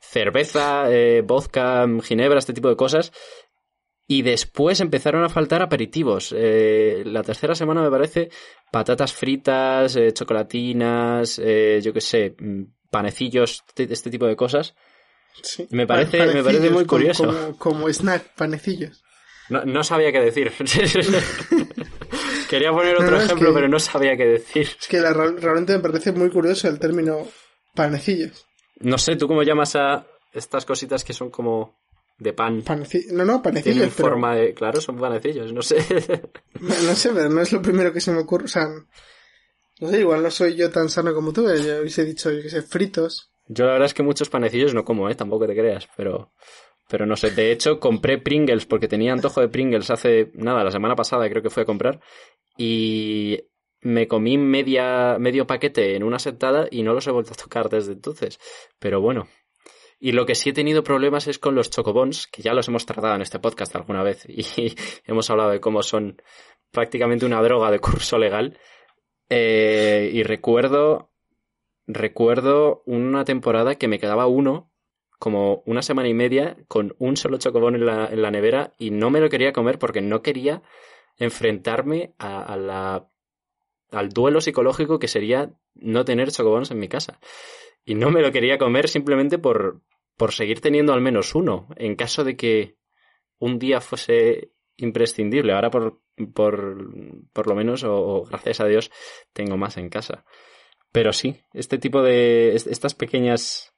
[0.00, 3.12] cerveza, eh, vodka, ginebra, este tipo de cosas.
[4.08, 6.32] Y después empezaron a faltar aperitivos.
[6.36, 8.30] Eh, la tercera semana me parece
[8.70, 14.76] patatas fritas, eh, chocolatinas, yo qué sé, mm, panecillos, este, este tipo de cosas.
[15.70, 17.56] Me parece, me parece muy curioso.
[17.58, 19.02] Como, snack, panecillos.
[19.48, 20.52] No, sabía qué decir.
[22.50, 24.68] Quería poner otro ejemplo, pero no sabía qué decir.
[24.80, 27.26] Es que realmente me parece muy curioso el término
[27.74, 28.46] panecillos.
[28.80, 31.78] No sé, ¿tú cómo llamas a estas cositas que son como
[32.18, 32.62] de pan?
[33.12, 33.76] no, no, panecillos.
[33.76, 34.54] Tienen forma de...
[34.54, 35.76] Claro, son panecillos, no sé.
[36.60, 38.44] no, sé, pero no es lo primero que se me ocurre.
[38.44, 38.66] O sea,
[39.80, 41.48] no sé, igual no soy yo tan sano como tú.
[41.48, 43.32] Eh, yo hubiese dicho, yo que sé, fritos.
[43.48, 45.14] Yo la verdad es que muchos panecillos no como, ¿eh?
[45.14, 46.32] Tampoco te creas, pero...
[46.88, 50.70] Pero no sé, de hecho compré Pringles porque tenía antojo de Pringles hace, nada, la
[50.70, 52.00] semana pasada creo que fui a comprar
[52.56, 53.40] y
[53.80, 57.68] me comí media, medio paquete en una sentada y no los he vuelto a tocar
[57.68, 58.38] desde entonces.
[58.78, 59.28] Pero bueno.
[59.98, 62.84] Y lo que sí he tenido problemas es con los chocobons, que ya los hemos
[62.84, 64.44] tratado en este podcast alguna vez y
[65.04, 66.20] hemos hablado de cómo son
[66.70, 68.58] prácticamente una droga de curso legal.
[69.28, 71.10] Eh, y recuerdo,
[71.86, 74.70] recuerdo una temporada que me quedaba uno,
[75.18, 78.90] como una semana y media, con un solo chocobón en la, en la nevera y
[78.90, 80.62] no me lo quería comer porque no quería
[81.18, 83.08] enfrentarme a, la,
[83.90, 87.20] al duelo psicológico que sería no tener chocobones en mi casa.
[87.84, 89.80] Y no me lo quería comer simplemente por,
[90.16, 92.76] por seguir teniendo al menos uno, en caso de que
[93.38, 95.52] un día fuese imprescindible.
[95.52, 96.00] Ahora por,
[96.34, 96.90] por,
[97.32, 98.90] por lo menos, o, gracias a Dios,
[99.32, 100.24] tengo más en casa.
[100.92, 102.54] Pero sí, este tipo de.
[102.54, 103.72] estas pequeñas.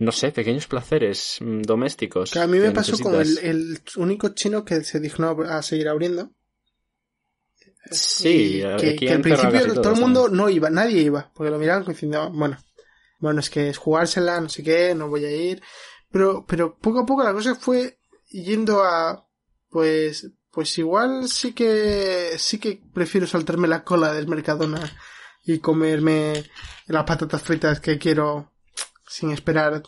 [0.00, 2.30] No sé, pequeños placeres mm, domésticos.
[2.30, 6.32] Que a mí me pasó con el, único chino que se dignó a seguir abriendo.
[7.90, 11.84] Sí, que, que al principio todo el mundo no iba, nadie iba, porque lo miraban
[11.84, 12.58] diciendo, bueno,
[13.18, 15.62] bueno, es que es jugársela, no sé qué, no voy a ir.
[16.10, 17.98] Pero, pero poco a poco la cosa fue
[18.30, 19.28] yendo a,
[19.68, 24.80] pues, pues igual sí que, sí que prefiero saltarme la cola del Mercadona
[25.44, 26.44] y comerme
[26.86, 28.50] las patatas fritas que quiero
[29.10, 29.82] sin esperar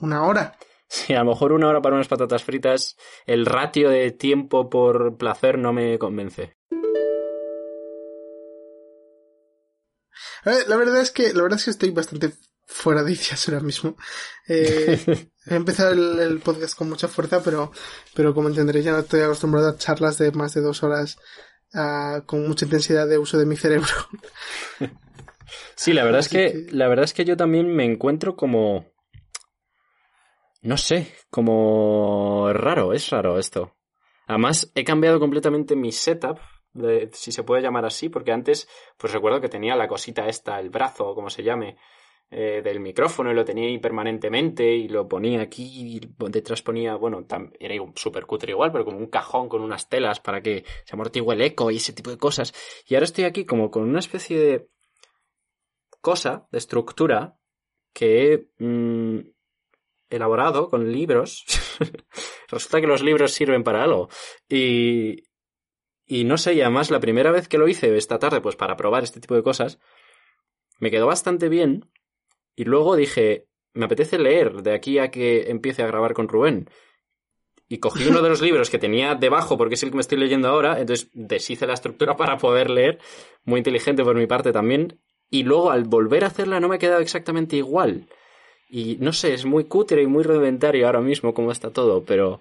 [0.00, 0.58] una hora.
[0.88, 5.16] Sí, a lo mejor una hora para unas patatas fritas, el ratio de tiempo por
[5.16, 6.56] placer no me convence.
[10.44, 12.32] La verdad es que, la verdad es que estoy bastante
[12.66, 13.96] fuera de ideas ahora mismo.
[14.48, 17.72] Eh, he empezado el, podcast con mucha fuerza, pero,
[18.14, 21.18] pero como entenderéis ya no estoy acostumbrado a charlas de más de dos horas
[21.74, 23.88] uh, con mucha intensidad de uso de mi cerebro.
[25.74, 28.86] Sí, la verdad es que, la verdad es que yo también me encuentro como
[30.66, 33.76] no sé, como raro, es raro esto.
[34.26, 36.38] Además, he cambiado completamente mi setup,
[37.12, 38.68] si se puede llamar así, porque antes,
[38.98, 41.76] pues recuerdo que tenía la cosita esta, el brazo, o como se llame,
[42.28, 46.96] eh, del micrófono y lo tenía ahí permanentemente y lo ponía aquí y detrás ponía,
[46.96, 47.24] bueno,
[47.60, 51.32] era súper cutre igual, pero como un cajón con unas telas para que se amortigue
[51.32, 52.52] el eco y ese tipo de cosas.
[52.88, 54.68] Y ahora estoy aquí como con una especie de
[56.00, 57.36] cosa, de estructura,
[57.92, 59.20] que he mm,
[60.10, 61.44] elaborado con libros.
[62.48, 64.08] Resulta que los libros sirven para algo.
[64.48, 65.24] Y,
[66.06, 68.76] y no sé, y además la primera vez que lo hice esta tarde, pues para
[68.76, 69.78] probar este tipo de cosas,
[70.78, 71.90] me quedó bastante bien
[72.54, 76.70] y luego dije, me apetece leer de aquí a que empiece a grabar con Rubén.
[77.68, 80.18] Y cogí uno de los libros que tenía debajo, porque es el que me estoy
[80.18, 83.00] leyendo ahora, entonces deshice la estructura para poder leer,
[83.44, 85.00] muy inteligente por mi parte también,
[85.30, 88.08] y luego al volver a hacerla no me ha quedado exactamente igual.
[88.68, 92.40] Y no sé, es muy cutre y muy rudimentario ahora mismo como está todo, pero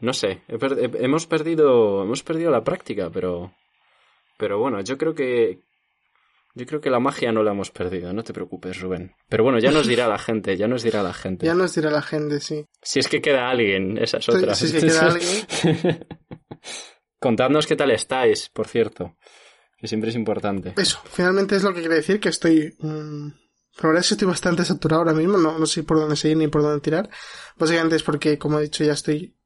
[0.00, 3.52] no sé, hemos perdido hemos perdido la práctica, pero
[4.36, 5.60] pero bueno, yo creo que
[6.56, 9.12] yo creo que la magia no la hemos perdido, no te preocupes, Rubén.
[9.28, 11.46] Pero bueno, ya nos dirá la gente, ya nos dirá la gente.
[11.46, 12.64] Ya nos dirá la gente, sí.
[12.80, 14.54] Si es que queda alguien, esa es otra.
[14.54, 16.06] Si es que queda alguien.
[17.18, 19.16] Contadnos qué tal estáis, por cierto.
[19.84, 20.72] Que siempre es importante.
[20.78, 22.74] Eso, finalmente es lo que quiere decir que estoy.
[22.78, 23.28] Mmm,
[23.82, 26.38] la verdad es que estoy bastante saturado ahora mismo, no, no sé por dónde seguir
[26.38, 27.10] ni por dónde tirar.
[27.58, 29.36] Básicamente es porque, como he dicho, ya estoy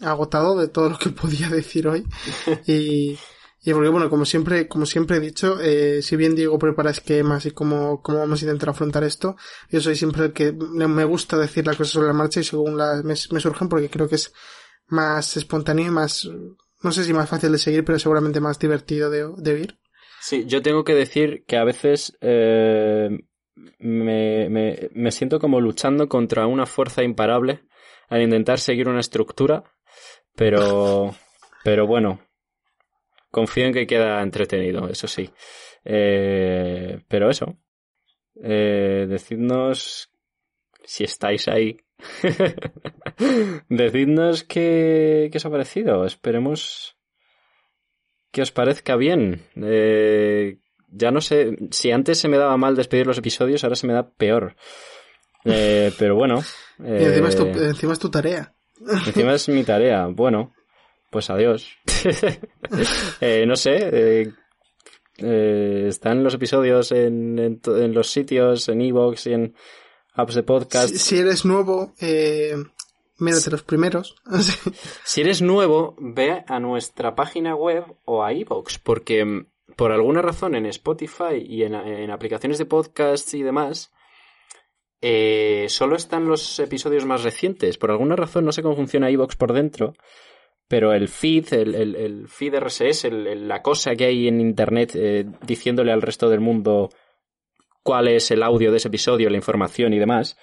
[0.00, 2.04] agotado de todo lo que podía decir hoy.
[2.66, 3.16] Y,
[3.62, 7.46] y porque, bueno, como siempre, como siempre he dicho, eh, si bien Diego prepara esquemas
[7.46, 9.36] y cómo, cómo vamos a intentar afrontar esto,
[9.70, 12.76] yo soy siempre el que me gusta decir las cosas sobre la marcha y según
[12.76, 14.32] las me, surgen porque creo que es
[14.88, 16.28] más espontáneo y más,
[16.82, 19.78] no sé si más fácil de seguir, pero seguramente más divertido de, de oír.
[20.26, 23.10] Sí, yo tengo que decir que a veces eh,
[23.78, 27.66] me, me, me siento como luchando contra una fuerza imparable
[28.08, 29.64] al intentar seguir una estructura,
[30.34, 31.14] pero,
[31.62, 32.22] pero bueno,
[33.30, 35.28] confío en que queda entretenido, eso sí.
[35.84, 37.58] Eh, pero eso.
[38.42, 40.10] Eh, decidnos
[40.84, 41.76] si estáis ahí.
[43.68, 46.06] decidnos qué, qué os ha parecido.
[46.06, 46.93] Esperemos
[48.34, 49.46] que os parezca bien.
[49.54, 50.58] Eh,
[50.90, 53.92] ya no sé, si antes se me daba mal despedir los episodios, ahora se me
[53.92, 54.56] da peor.
[55.44, 56.42] Eh, pero bueno.
[56.80, 58.52] y encima es, tu, encima es tu tarea.
[59.06, 60.08] Encima es mi tarea.
[60.08, 60.52] Bueno,
[61.10, 61.70] pues adiós.
[63.20, 63.76] Eh, no sé.
[63.92, 64.32] Eh,
[65.18, 69.54] eh, están los episodios en, en, los sitios, en Evox y en
[70.14, 70.94] apps de podcast.
[70.94, 72.56] Si, eres nuevo, eh,
[73.18, 74.16] mírate los primeros.
[75.04, 79.46] si eres nuevo, ve a nuestra página web o a Evox, porque mm,
[79.76, 81.74] por alguna razón en Spotify y en,
[82.10, 83.92] aplicaciones de podcast y demás,
[85.00, 87.78] eh, solo están los episodios más recientes.
[87.78, 89.94] Por alguna razón no sé cómo funciona Evox por dentro
[90.68, 95.92] pero el feed, el, el, feed RSS, la cosa que hay en Internet eh, diciéndole
[95.92, 96.88] al resto del mundo
[97.82, 100.38] cuál es el audio de ese episodio, la información y demás,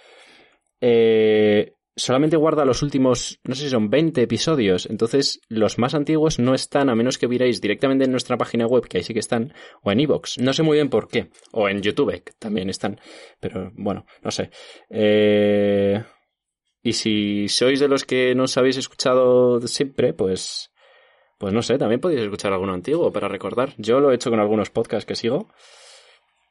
[0.80, 6.39] eh, solamente guarda los últimos, no sé si son 20 episodios, entonces los más antiguos
[6.39, 9.20] no están, a menos que vierais directamente en nuestra página web, que ahí sí que
[9.20, 12.70] están, o en iVoox, no sé muy bien por qué, o en YouTube, que también
[12.70, 13.00] están,
[13.39, 14.50] pero bueno, no sé.
[14.89, 16.02] Eh...
[16.84, 20.72] Y si sois de los que no os habéis escuchado siempre, pues,
[21.38, 23.74] pues no sé, también podéis escuchar alguno antiguo para recordar.
[23.78, 25.48] Yo lo he hecho con algunos podcasts que sigo,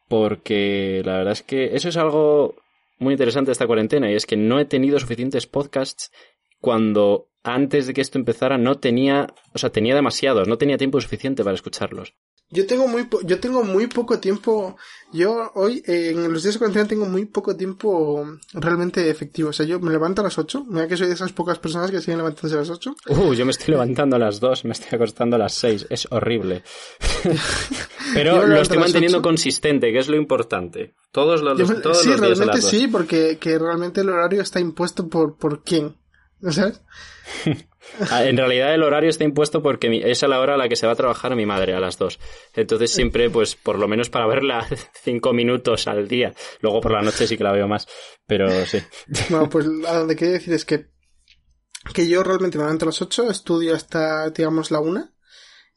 [0.09, 2.55] porque la verdad es que eso es algo
[3.01, 6.13] muy interesante esta cuarentena y es que no he tenido suficientes podcasts
[6.61, 11.01] cuando antes de que esto empezara no tenía, o sea, tenía demasiados, no tenía tiempo
[11.01, 12.15] suficiente para escucharlos.
[12.53, 14.77] Yo tengo muy, yo tengo muy poco tiempo.
[15.13, 19.51] Yo hoy, eh, en los días de cuarentena, tengo muy poco tiempo realmente efectivo.
[19.51, 20.65] O sea, yo me levanto a las 8.
[20.69, 22.97] Mira que soy de esas pocas personas que siguen levantándose a las 8.
[23.09, 25.87] Uh, yo me estoy levantando a las 2, me estoy acostando a las 6.
[25.91, 26.65] Es horrible.
[28.15, 30.95] Pero lo estoy manteniendo consistente, que es lo importante.
[31.13, 35.09] Todos los, todos sí, los días realmente sí, porque que realmente el horario está impuesto
[35.09, 35.95] por, por quién.
[36.41, 36.81] ¿No sabes?
[38.11, 40.77] Ah, en realidad el horario está impuesto porque es a la hora a la que
[40.77, 42.19] se va a trabajar mi madre, a las dos.
[42.55, 44.67] Entonces siempre, pues, por lo menos para verla
[45.03, 46.35] cinco minutos al día.
[46.61, 47.89] Luego por la noche sí que la veo más,
[48.27, 48.79] pero sí.
[49.29, 50.91] Bueno, pues a donde quería decir es que,
[51.95, 55.15] que yo realmente me levanto a las ocho, estudio hasta, digamos, la una.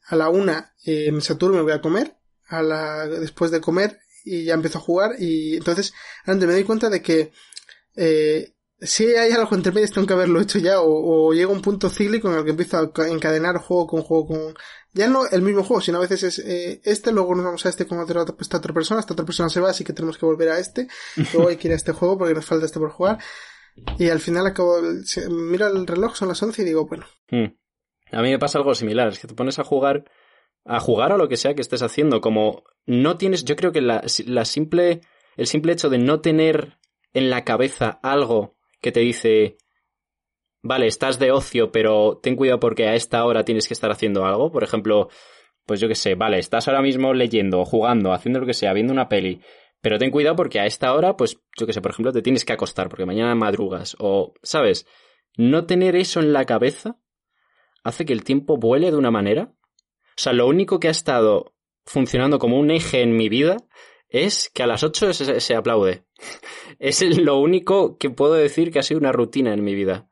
[0.06, 2.16] A la una, eh, en Saturno me voy a comer.
[2.48, 5.12] A la, después de comer, y ya empiezo a jugar.
[5.18, 5.92] Y entonces,
[6.26, 7.32] me doy cuenta de que,
[7.96, 8.53] eh,
[8.84, 11.88] si hay algo entre medias tengo que haberlo hecho ya o, o llega un punto
[11.88, 14.54] cíclico en el que empiezo a encadenar juego con juego con
[14.92, 17.68] ya no el mismo juego sino a veces es eh, este luego nos vamos a
[17.68, 20.26] este con otra, esta otra persona esta otra persona se va así que tenemos que
[20.26, 20.88] volver a este
[21.34, 23.18] luego hay que ir a este juego porque nos falta este por jugar
[23.98, 24.80] y al final acabo
[25.28, 27.46] miro el reloj son las 11 y digo bueno hmm.
[28.12, 30.04] a mí me pasa algo similar es que te pones a jugar
[30.64, 33.80] a jugar a lo que sea que estés haciendo como no tienes yo creo que
[33.80, 35.00] la, la simple
[35.36, 36.78] el simple hecho de no tener
[37.12, 38.53] en la cabeza algo
[38.84, 39.56] que te dice,
[40.62, 44.26] vale, estás de ocio, pero ten cuidado porque a esta hora tienes que estar haciendo
[44.26, 44.52] algo.
[44.52, 45.08] Por ejemplo,
[45.64, 48.92] pues yo qué sé, vale, estás ahora mismo leyendo, jugando, haciendo lo que sea, viendo
[48.92, 49.40] una peli,
[49.80, 52.44] pero ten cuidado porque a esta hora, pues yo qué sé, por ejemplo, te tienes
[52.44, 53.96] que acostar porque mañana madrugas.
[53.98, 54.86] O, ¿sabes?
[55.38, 56.98] No tener eso en la cabeza
[57.84, 59.54] hace que el tiempo vuele de una manera.
[59.54, 61.54] O sea, lo único que ha estado
[61.86, 63.56] funcionando como un eje en mi vida
[64.08, 66.04] es que a las 8 se, aplaude.
[66.78, 70.08] Es lo único que puedo decir que ha sido una rutina en mi vida.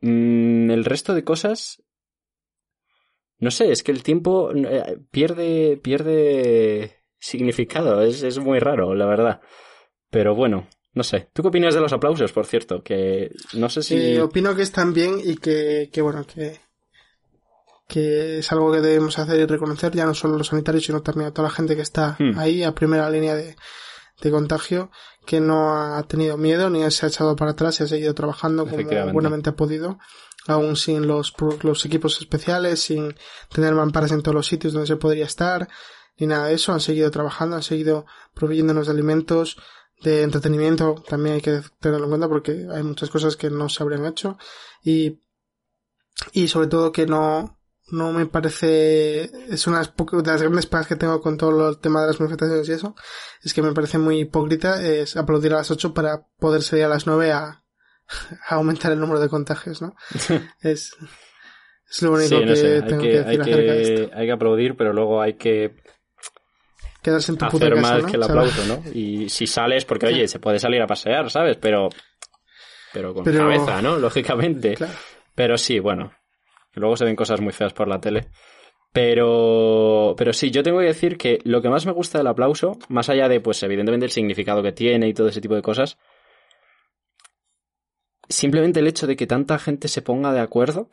[0.00, 1.82] Mm, el resto de cosas...
[3.38, 8.02] No sé, es que el tiempo eh, pierde, pierde significado.
[8.02, 9.40] Es, muy raro, la verdad.
[10.10, 11.28] Pero bueno, no sé.
[11.32, 12.84] ¿Tú qué opinas de los aplausos, por cierto?
[12.84, 13.96] Que no sé si...
[13.96, 16.60] Eh, opino que están bien y que, que bueno, que
[17.88, 21.28] que es algo que debemos hacer y reconocer ya no solo los sanitarios, sino también
[21.28, 22.38] a toda la gente que está hmm.
[22.38, 23.56] ahí a primera línea de,
[24.20, 24.90] de, contagio,
[25.26, 28.66] que no ha tenido miedo ni se ha echado para atrás y ha seguido trabajando
[28.66, 29.98] como buenamente ha podido,
[30.46, 33.14] aún sin los, los equipos especiales, sin
[33.52, 35.68] tener mamparas en todos los sitios donde se podría estar,
[36.18, 39.56] ni nada de eso, han seguido trabajando, han seguido proveyéndonos de alimentos,
[40.02, 43.82] de entretenimiento, también hay que tenerlo en cuenta porque hay muchas cosas que no se
[43.82, 44.36] habrían hecho.
[44.82, 45.20] Y,
[46.32, 47.58] y sobre todo que no,
[47.92, 52.00] no me parece, es una de las grandes pegas que tengo con todo el tema
[52.00, 52.96] de las manifestaciones y eso,
[53.42, 56.88] es que me parece muy hipócrita es aplaudir a las 8 para poder salir a
[56.88, 57.62] las 9 a,
[58.48, 59.94] aumentar el número de contagios, ¿no?
[60.62, 60.96] es,
[61.90, 64.16] es lo único que tengo que, decir hay acerca de esto.
[64.16, 65.76] Hay que aplaudir, pero luego hay que
[67.02, 68.08] quedarse en tu hacer puta más ¿no?
[68.08, 68.82] que el aplauso, ¿no?
[68.94, 71.58] Y si sales, porque oye, se puede salir a pasear, ¿sabes?
[71.58, 71.90] Pero,
[72.94, 73.98] pero con cabeza, ¿no?
[73.98, 74.76] Lógicamente.
[75.34, 76.12] Pero sí, bueno,
[76.72, 78.28] que luego se ven cosas muy feas por la tele.
[78.92, 82.78] Pero, pero sí, yo tengo que decir que lo que más me gusta del aplauso,
[82.88, 85.98] más allá de, pues, evidentemente el significado que tiene y todo ese tipo de cosas,
[88.28, 90.90] simplemente el hecho de que tanta gente se ponga de acuerdo,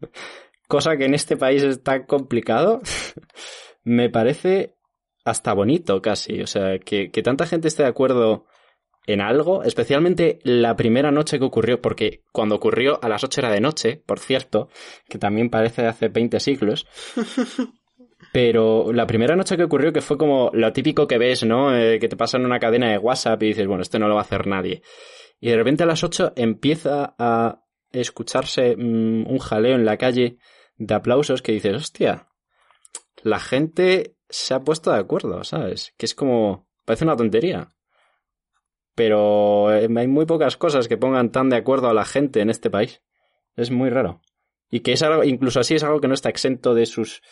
[0.68, 2.80] cosa que en este país es tan complicado,
[3.84, 4.74] me parece
[5.24, 6.40] hasta bonito casi.
[6.42, 8.46] O sea, que, que tanta gente esté de acuerdo
[9.06, 13.52] en algo, especialmente la primera noche que ocurrió, porque cuando ocurrió a las 8 era
[13.52, 14.68] de noche, por cierto,
[15.08, 16.86] que también parece de hace 20 siglos.
[18.32, 21.74] Pero la primera noche que ocurrió, que fue como lo típico que ves, ¿no?
[21.76, 24.22] Eh, que te pasan una cadena de WhatsApp y dices, bueno, esto no lo va
[24.22, 24.82] a hacer nadie.
[25.38, 30.38] Y de repente a las 8 empieza a escucharse mm, un jaleo en la calle
[30.76, 32.28] de aplausos que dices, hostia,
[33.22, 35.94] la gente se ha puesto de acuerdo, ¿sabes?
[35.96, 37.75] Que es como, parece una tontería
[38.96, 42.50] pero eh, hay muy pocas cosas que pongan tan de acuerdo a la gente en
[42.50, 43.02] este país.
[43.54, 44.20] Es muy raro.
[44.68, 47.22] Y que es algo, incluso así es algo que no está exento de sus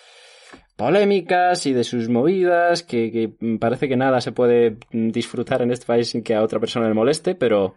[0.77, 5.87] polémicas y de sus movidas, que, que parece que nada se puede disfrutar en este
[5.87, 7.77] país sin que a otra persona le moleste, pero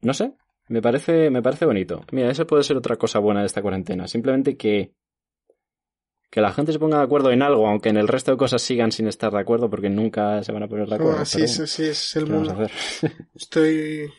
[0.00, 0.34] no sé,
[0.68, 2.04] me parece, me parece bonito.
[2.10, 4.08] Mira, eso puede ser otra cosa buena de esta cuarentena.
[4.08, 4.92] Simplemente que
[6.32, 8.62] que la gente se ponga de acuerdo en algo, aunque en el resto de cosas
[8.62, 11.20] sigan sin estar de acuerdo, porque nunca se van a poner de acuerdo.
[11.20, 12.56] así, es, así es el mundo.
[13.34, 14.10] Estoy...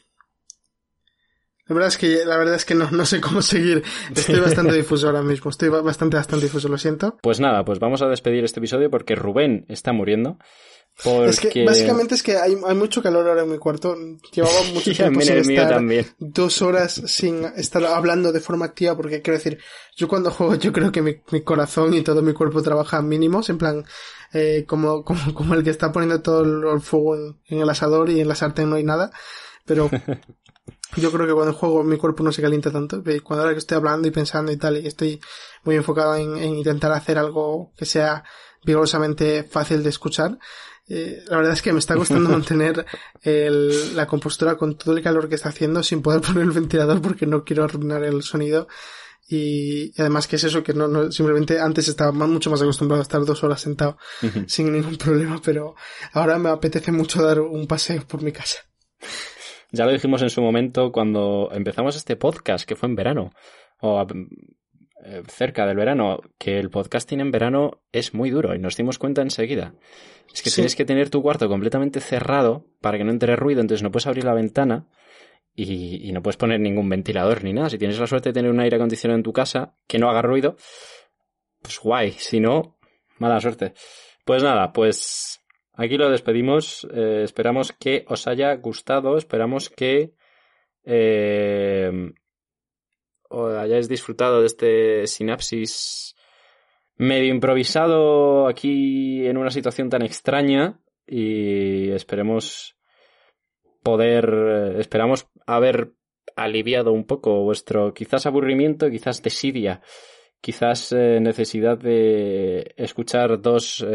[1.66, 3.84] La verdad es que, la verdad es que no, no sé cómo seguir.
[4.16, 5.50] Estoy bastante difuso ahora mismo.
[5.50, 7.18] Estoy bastante, bastante difuso, lo siento.
[7.24, 10.38] Pues nada, pues vamos a despedir este episodio porque Rubén está muriendo.
[11.04, 13.96] Es que básicamente es que hay, hay, mucho calor ahora en mi cuarto.
[14.32, 15.82] Llevaba mucho tiempo sin estar
[16.20, 19.60] dos horas sin estar hablando de forma activa porque quiero decir,
[19.98, 23.50] yo cuando juego yo creo que mi, mi corazón y todo mi cuerpo trabajan mínimos,
[23.50, 23.86] en plan,
[24.34, 28.10] eh, como, como, como el que está poniendo todo el, fuego en, en, el asador
[28.10, 29.12] y en la sartén no hay nada.
[29.66, 29.90] Pero
[30.96, 33.04] yo creo que cuando juego mi cuerpo no se calienta tanto.
[33.24, 35.20] Cuando ahora que estoy hablando y pensando y tal, y estoy
[35.64, 38.24] muy enfocado en, en intentar hacer algo que sea
[38.64, 40.38] vigorosamente fácil de escuchar,
[40.88, 42.86] eh, la verdad es que me está costando mantener
[43.22, 47.02] el, la compostura con todo el calor que está haciendo sin poder poner el ventilador
[47.02, 48.68] porque no quiero arruinar el sonido.
[49.30, 53.04] Y, además que es eso que no, no, simplemente antes estaba mucho más acostumbrado a
[53.04, 53.98] estar dos horas sentado
[54.48, 55.76] sin ningún problema, pero
[56.12, 58.60] ahora me apetece mucho dar un paseo por mi casa.
[59.72, 63.32] Ya lo dijimos en su momento cuando empezamos este podcast, que fue en verano,
[63.80, 64.06] o
[65.04, 68.98] eh, cerca del verano, que el podcasting en verano es muy duro y nos dimos
[68.98, 69.74] cuenta enseguida.
[70.34, 73.84] Es que tienes que tener tu cuarto completamente cerrado para que no entre ruido, entonces
[73.84, 74.88] no puedes abrir la ventana
[75.56, 77.70] y, y, no puedes poner ningún ventilador ni nada.
[77.70, 80.22] Si tienes la suerte de tener un aire acondicionado en tu casa que no haga
[80.24, 80.56] ruido,
[81.62, 82.12] pues guay.
[82.14, 82.78] Si no,
[83.20, 83.74] mala suerte.
[84.26, 85.44] Pues nada, pues
[85.76, 86.88] Aquí lo despedimos.
[86.94, 89.18] Eh, esperamos que os haya gustado.
[89.18, 90.14] Esperamos que
[90.84, 92.12] eh,
[93.34, 96.16] os hayáis disfrutado de este sinapsis
[96.96, 100.80] medio improvisado aquí en una situación tan extraña.
[101.06, 102.78] Y esperemos
[103.82, 104.78] poder.
[104.80, 105.92] Esperamos haber
[106.36, 109.82] aliviado un poco vuestro quizás aburrimiento, quizás desidia,
[110.40, 113.86] quizás eh, necesidad de escuchar dos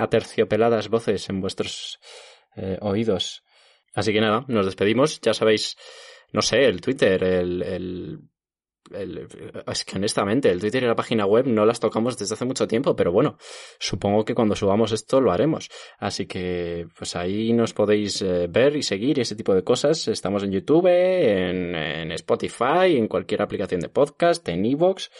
[0.00, 2.00] aterciopeladas voces en vuestros
[2.56, 3.44] eh, oídos.
[3.94, 5.20] Así que nada, nos despedimos.
[5.20, 5.76] Ya sabéis,
[6.32, 8.20] no sé, el Twitter, el,
[8.92, 12.66] es que honestamente, el Twitter y la página web no las tocamos desde hace mucho
[12.66, 13.36] tiempo, pero bueno,
[13.78, 15.68] supongo que cuando subamos esto lo haremos.
[15.98, 20.08] Así que, pues ahí nos podéis eh, ver y seguir y ese tipo de cosas.
[20.08, 25.10] Estamos en YouTube, en, en Spotify, en cualquier aplicación de podcast, en Evox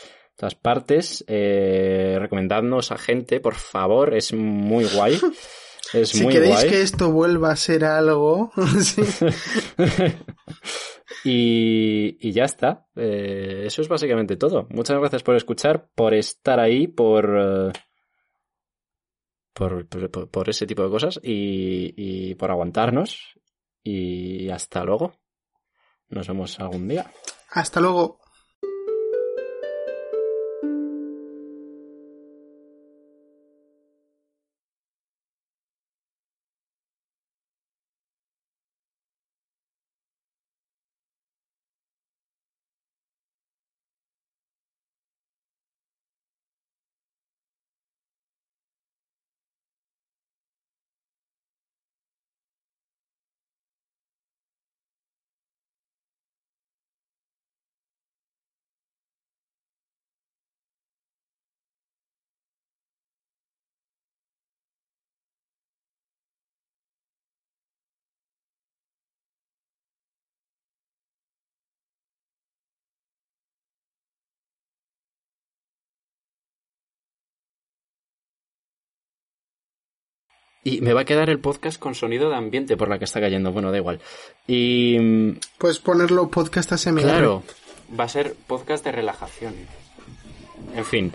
[0.40, 1.24] todas partes.
[1.28, 5.20] Eh, recomendadnos a gente, por favor, es muy guay.
[5.92, 8.52] Es si muy queréis que esto vuelva a ser algo.
[11.24, 12.86] y, ya está.
[12.96, 14.66] Eh, eso es básicamente todo.
[14.70, 17.36] Muchas gracias por escuchar, por estar ahí, por.
[17.38, 17.72] Eh,
[19.52, 19.88] por,
[20.30, 23.38] por, ese tipo de cosas y, y por aguantarnos.
[23.82, 25.14] Y hasta luego.
[26.08, 27.10] Nos vemos algún día.
[27.50, 28.20] Hasta luego.
[80.62, 83.20] Y me va a quedar el podcast con sonido de ambiente por la que está
[83.20, 83.52] cayendo.
[83.52, 84.00] Bueno, da igual.
[84.46, 84.98] Y.
[84.98, 87.02] Mm, Puedes ponerlo podcast ASMR.
[87.02, 87.42] Claro,
[87.98, 89.54] va a ser podcast de relajación.
[90.76, 91.12] En fin,